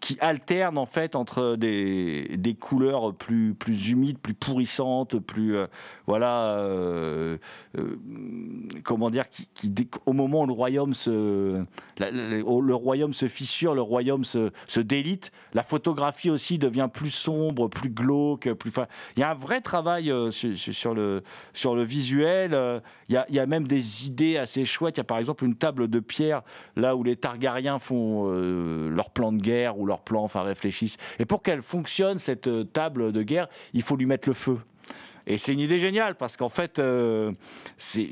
[0.00, 5.66] qui alterne en fait entre des, des couleurs plus, plus humides, plus pourrissantes, plus euh,
[6.06, 7.38] voilà euh,
[7.78, 7.96] euh,
[8.84, 9.72] comment dire qui,
[10.04, 11.64] au moment où le royaume se
[11.98, 17.68] le royaume se fissure, le royaume se, se délite, la photographie aussi devient plus sombre,
[17.68, 18.72] plus glauque, plus
[19.16, 21.22] il y a un vrai travail sur, sur- le
[21.54, 25.00] sur le visuel, il y, a, il y a même des idées assez chouettes, il
[25.00, 26.42] y a par exemple une table de pierre
[26.76, 30.96] là où les Targaryens font leur plan de guerre ou leur plan, enfin réfléchissent.
[31.18, 34.58] Et pour qu'elle fonctionne, cette euh, table de guerre, il faut lui mettre le feu.
[35.26, 37.32] Et c'est une idée géniale parce qu'en fait, euh,
[37.78, 38.08] c'est.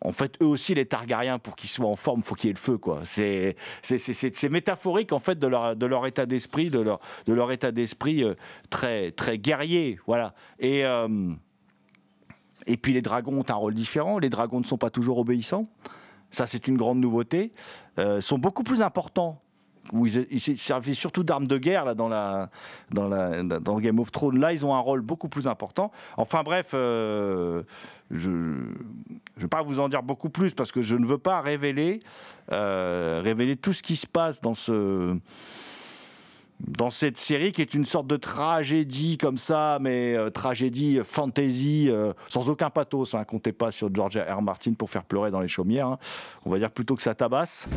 [0.00, 2.54] En fait, eux aussi, les Targaryens, pour qu'ils soient en forme, faut qu'il y ait
[2.54, 3.00] le feu, quoi.
[3.04, 7.52] C'est, c'est, métaphorique, en fait, de leur, de leur état d'esprit, de leur, de leur
[7.52, 8.34] état d'esprit euh,
[8.70, 10.34] très, très guerrier, voilà.
[10.58, 10.82] Et,
[12.66, 14.18] et puis, les dragons ont un rôle différent.
[14.18, 15.66] Les dragons ne sont pas toujours obéissants.
[16.32, 17.52] Ça, c'est une grande nouveauté.
[17.98, 19.41] Euh, sont beaucoup plus importants.
[19.92, 22.48] Où ils, ils servaient surtout d'armes de guerre là, dans, la,
[22.90, 24.38] dans, Game of Thrones.
[24.38, 25.90] Là, ils ont un rôle beaucoup plus important.
[26.16, 27.62] Enfin bref, euh,
[28.10, 28.66] je ne
[29.36, 31.98] vais pas vous en dire beaucoup plus parce que je ne veux pas révéler,
[32.52, 35.16] euh, révéler tout ce qui se passe dans ce
[36.60, 41.04] dans cette série qui est une sorte de tragédie comme ça, mais euh, tragédie euh,
[41.04, 41.90] fantasy,
[42.28, 43.14] sans aucun pathos.
[43.14, 44.38] Hein, comptez pas sur George R.
[44.38, 44.42] R.
[44.42, 45.88] Martin pour faire pleurer dans les chaumières.
[45.88, 45.98] hein.
[46.44, 47.68] On va dire plutôt que ça tabasse.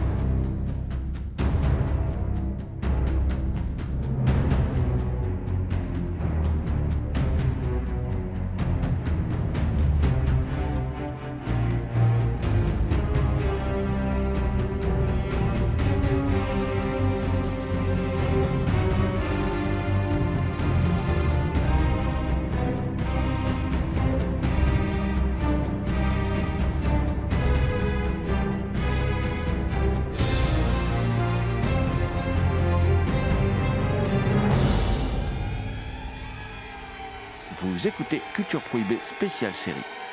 [39.28, 40.05] Spéciale série.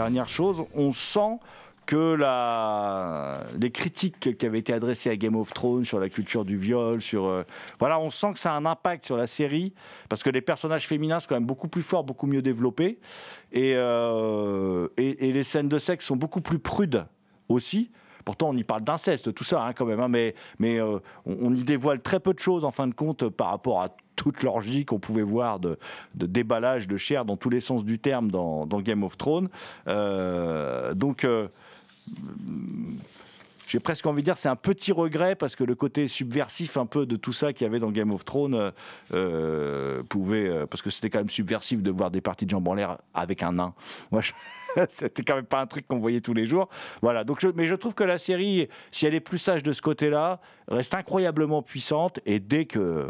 [0.00, 1.40] Dernière chose, on sent
[1.84, 6.46] que la, les critiques qui avaient été adressées à Game of Thrones sur la culture
[6.46, 7.42] du viol, sur euh,
[7.78, 9.74] voilà, on sent que ça a un impact sur la série
[10.08, 12.98] parce que les personnages féminins sont quand même beaucoup plus forts, beaucoup mieux développés
[13.52, 17.04] et, euh, et, et les scènes de sexe sont beaucoup plus prudes
[17.50, 17.90] aussi.
[18.24, 20.00] Pourtant, on y parle d'inceste, tout ça, hein, quand même.
[20.00, 23.28] hein, mais mais euh, on, y dévoile très peu de choses, en fin de compte,
[23.28, 25.78] par rapport à toute l'orgie qu'on pouvait voir de,
[26.14, 29.48] déballage de chair dans tous les sens du terme dans, Game of Thrones.
[29.88, 31.24] Euh, donc.
[31.24, 31.48] euh,
[33.70, 36.86] j'ai presque envie de dire c'est un petit regret parce que le côté subversif un
[36.86, 38.70] peu de tout ça qu'il y avait dans Game of Thrones euh,
[39.14, 42.66] euh, pouvait euh, parce que c'était quand même subversif de voir des parties de jambes
[42.66, 43.72] en l'air avec un nain.
[44.10, 44.32] Moi, je-
[44.88, 46.68] c'était quand même pas un truc qu'on voyait tous les jours.
[47.00, 47.22] Voilà.
[47.22, 50.40] Donc, mais je trouve que la série, si elle est plus sage de ce côté-là,
[50.66, 53.06] reste incroyablement puissante et dès que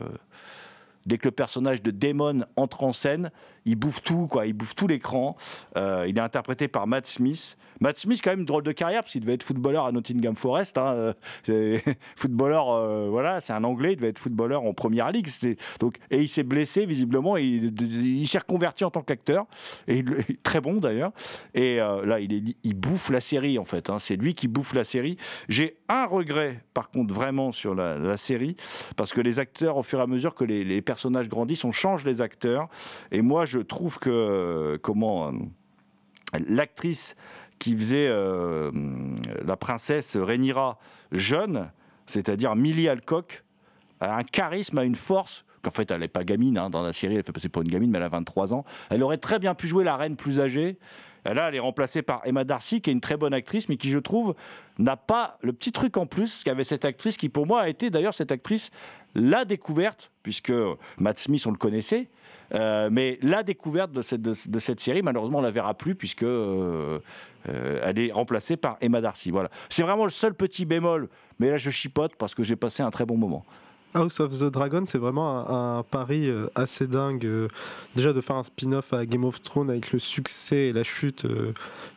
[1.07, 3.31] dès que le personnage de Damon entre en scène,
[3.65, 4.45] il bouffe tout, quoi.
[4.47, 5.37] Il bouffe tout l'écran.
[5.77, 7.57] Il est interprété par Matt Smith.
[7.81, 10.77] Matt Smith, quand même, drôle de carrière, parce qu'il devait être footballeur à Nottingham Forest.
[10.77, 11.15] hein.
[11.49, 11.79] Euh,
[12.17, 15.29] footballeur, euh, voilà, c'est un Anglais, il devait être footballeur en première ligue.
[15.79, 19.47] Donc, et il s'est blessé, visiblement, et il, s'est reconverti en tant qu'acteur.
[19.89, 20.05] Et
[20.43, 21.13] très bon, d'ailleurs.
[21.55, 23.89] Et euh, là, il, bouffe la série, en fait.
[23.89, 23.99] hein.
[23.99, 25.17] C'est lui qui bouffe la série.
[25.49, 28.57] J'ai un regret, par contre, vraiment, sur la, série,
[28.97, 31.73] parce que les acteurs, au fur et à mesure que les, les personnages grandissent, on
[31.73, 32.69] change les acteurs.
[33.11, 35.33] Et moi, je trouve que, comment,
[36.33, 37.17] l'actrice
[37.59, 38.71] qui faisait euh,
[39.45, 40.79] la princesse Rhaenyra
[41.13, 41.71] jeune,
[42.07, 43.45] c'est-à-dire Millie Alcock,
[44.01, 45.45] a un charisme, a une force.
[45.63, 47.69] qu'en fait, elle n'est pas gamine hein, dans la série, elle fait passer pour une
[47.69, 48.65] gamine, mais elle a 23 ans.
[48.91, 50.79] Elle aurait très bien pu jouer la reine plus âgée.
[51.25, 53.91] Là, elle est remplacée par Emma Darcy, qui est une très bonne actrice, mais qui,
[53.91, 54.35] je trouve,
[54.79, 57.91] n'a pas le petit truc en plus qu'avait cette actrice, qui pour moi a été
[57.91, 58.71] d'ailleurs cette actrice
[59.15, 60.53] la découverte, puisque
[60.99, 62.09] Matt Smith, on le connaissait,
[62.55, 66.99] euh, mais la découverte de cette, série, malheureusement, on la verra plus, puisque euh,
[67.49, 69.31] euh, elle est remplacée par Emma Darcy.
[69.31, 69.51] Voilà.
[69.69, 72.91] C'est vraiment le seul petit bémol, mais là, je chipote parce que j'ai passé un
[72.91, 73.45] très bon moment.
[73.95, 77.27] House of the Dragon, c'est vraiment un, pari euh, assez dingue.
[77.27, 77.49] euh,
[77.97, 81.25] déjà de faire un spin-off à Game of Thrones avec le succès et la chute
[81.25, 81.53] euh,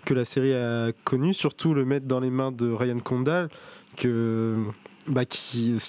[0.05, 3.49] que la série a connu, surtout le mettre dans les mains de Ryan Condal,
[3.95, 4.57] que
[5.07, 5.79] bah, qui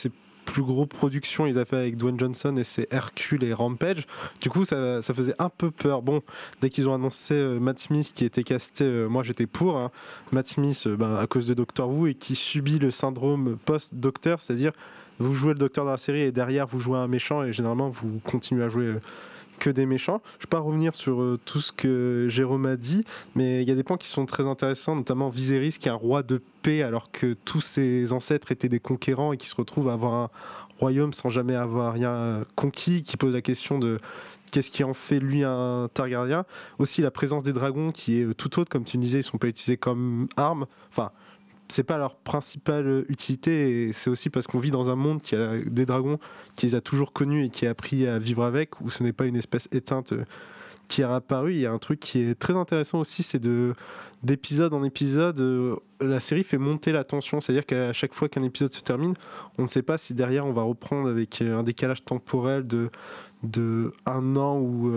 [0.44, 4.04] plus gros productions, il a fait avec Dwayne Johnson et c'est Hercule et Rampage.
[4.42, 6.02] Du coup, ça, ça faisait un peu peur.
[6.02, 6.20] Bon,
[6.60, 9.78] dès qu'ils ont annoncé Matt Smith qui était casté, moi j'étais pour.
[9.78, 9.90] hein.
[10.32, 14.72] Matt Smith, bah, à cause de Doctor Who et qui subit le syndrome post-docteur, c'est-à-dire
[15.18, 17.90] vous jouez le docteur dans la série et derrière vous jouez un méchant et généralement
[17.90, 19.00] vous continuez à jouer euh,
[19.58, 20.20] que des méchants.
[20.24, 23.04] Je ne vais pas revenir sur euh, tout ce que Jérôme a dit,
[23.34, 25.94] mais il y a des points qui sont très intéressants, notamment Viserys qui est un
[25.94, 29.88] roi de paix alors que tous ses ancêtres étaient des conquérants et qui se retrouvent
[29.88, 30.30] à avoir un
[30.78, 33.98] royaume sans jamais avoir rien euh, conquis, qui pose la question de
[34.50, 36.44] qu'est-ce qui en fait lui un Targaryen.
[36.78, 39.48] Aussi la présence des dragons qui est tout autre, comme tu disais, ils sont pas
[39.48, 40.66] utilisés comme armes.
[40.90, 41.10] Enfin,
[41.68, 45.34] c'est pas leur principale utilité et c'est aussi parce qu'on vit dans un monde qui
[45.34, 46.18] a des dragons
[46.54, 49.12] qui les a toujours connus et qui a appris à vivre avec où ce n'est
[49.12, 50.24] pas une espèce éteinte euh,
[50.88, 51.54] qui est apparue.
[51.54, 53.74] Il y a un truc qui est très intéressant aussi c'est de
[54.22, 57.40] d'épisode en épisode euh, la série fait monter la tension.
[57.40, 59.14] C'est à dire qu'à chaque fois qu'un épisode se termine
[59.58, 62.90] on ne sait pas si derrière on va reprendre avec euh, un décalage temporel de
[63.42, 64.92] de un an ou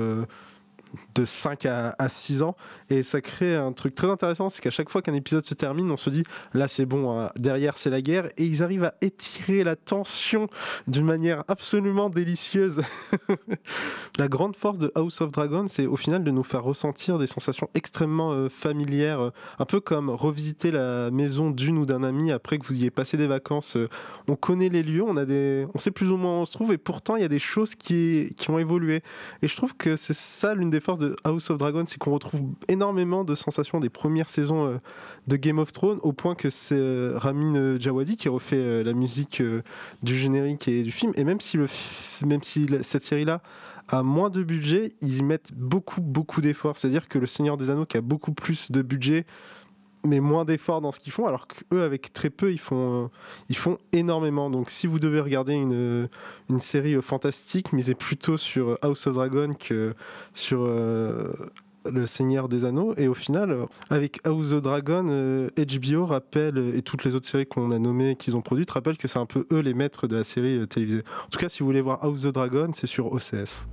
[1.15, 2.55] de 5 à, à 6 ans.
[2.89, 5.91] Et ça crée un truc très intéressant c'est qu'à chaque fois qu'un épisode se termine
[5.91, 6.23] on se dit
[6.53, 8.27] là c'est bon hein, derrière c'est la guerre.
[8.38, 10.47] Et ils arrivent à étirer la tension
[10.88, 12.81] d'une manière absolument délicieuse.
[14.17, 17.27] La grande force de House of Dragon c'est au final de nous faire ressentir des
[17.27, 19.29] sensations extrêmement euh, familières euh,
[19.59, 22.91] un peu comme revisiter la maison d'une ou d'un ami après que vous y ayez
[22.91, 23.77] passé des vacances.
[23.77, 23.88] Euh,
[24.27, 26.53] on connaît les lieux on a des on sait plus ou moins où on se
[26.53, 29.01] trouve et pourtant il y a des choses qui, qui ont évolué.
[29.41, 32.13] Et je trouve que c'est ça l'une des forces de House of Dragon, c'est qu'on
[32.13, 34.78] retrouve énormément de sensations des premières saisons euh,
[35.28, 38.93] de Game of Thrones, au point que c'est euh, Ramin euh, Djawadi qui refait la
[38.93, 39.41] musique
[40.03, 41.13] du générique et du film.
[41.15, 43.41] Et même si, cette série-là
[43.89, 46.78] a moins de budget, ils y mettent beaucoup, beaucoup d'efforts.
[46.78, 49.25] C'est-à-dire que Le Seigneur des Anneaux, qui a beaucoup plus de budget,
[50.07, 53.07] mais moins d'efforts dans ce qu'ils font, alors qu'eux, avec très peu, ils font, euh,
[53.49, 54.49] ils font énormément.
[54.49, 56.09] Donc si vous devez regarder une,
[56.49, 59.93] une série euh, fantastique, misez plutôt sur euh, House of Dragon que
[60.33, 61.33] sur euh,
[61.85, 62.93] Le Seigneur des Anneaux.
[62.97, 67.15] Et au final, euh, avec House of Dragon, euh, HBO rappelle, euh, et toutes les
[67.15, 69.73] autres séries qu'on a nommées, qu'ils ont produites, rappellent que c'est un peu eux les
[69.73, 71.03] maîtres de la série euh, télévisée.
[71.25, 73.67] En tout cas, si vous voulez voir House of Dragon, c'est sur OCS.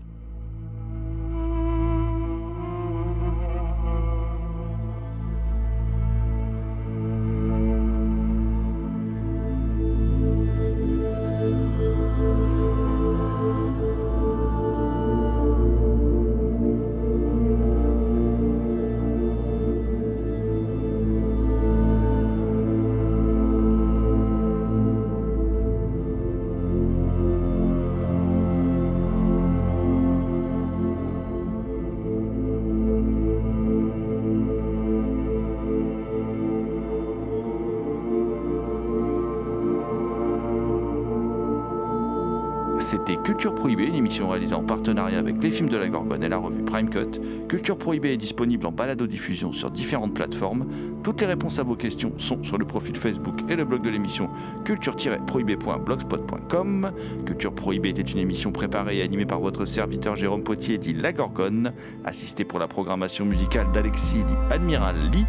[43.04, 46.38] Culture Prohibée, une émission réalisée en partenariat avec les films de la Gorgone et la
[46.38, 47.20] revue Prime Cut.
[47.48, 50.66] Culture Prohibée est disponible en balado-diffusion sur différentes plateformes.
[51.02, 53.90] Toutes les réponses à vos questions sont sur le profil Facebook et le blog de
[53.90, 54.30] l'émission
[54.64, 56.92] culture-prohibée.blogspot.com.
[57.26, 61.12] Culture Prohibée était une émission préparée et animée par votre serviteur Jérôme Potier, dit La
[61.12, 61.74] Gorgone,
[62.06, 65.26] assisté pour la programmation musicale d'Alexis, dit Admiral Lee.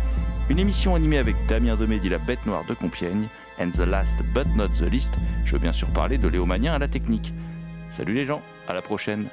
[0.49, 3.27] Une émission animée avec Damien Demé, dit La Bête Noire de Compiègne.
[3.59, 6.73] And the last but not the least, je veux bien sûr parler de Léo Magnien
[6.73, 7.33] à la technique.
[7.95, 9.29] Salut les gens, à la prochaine.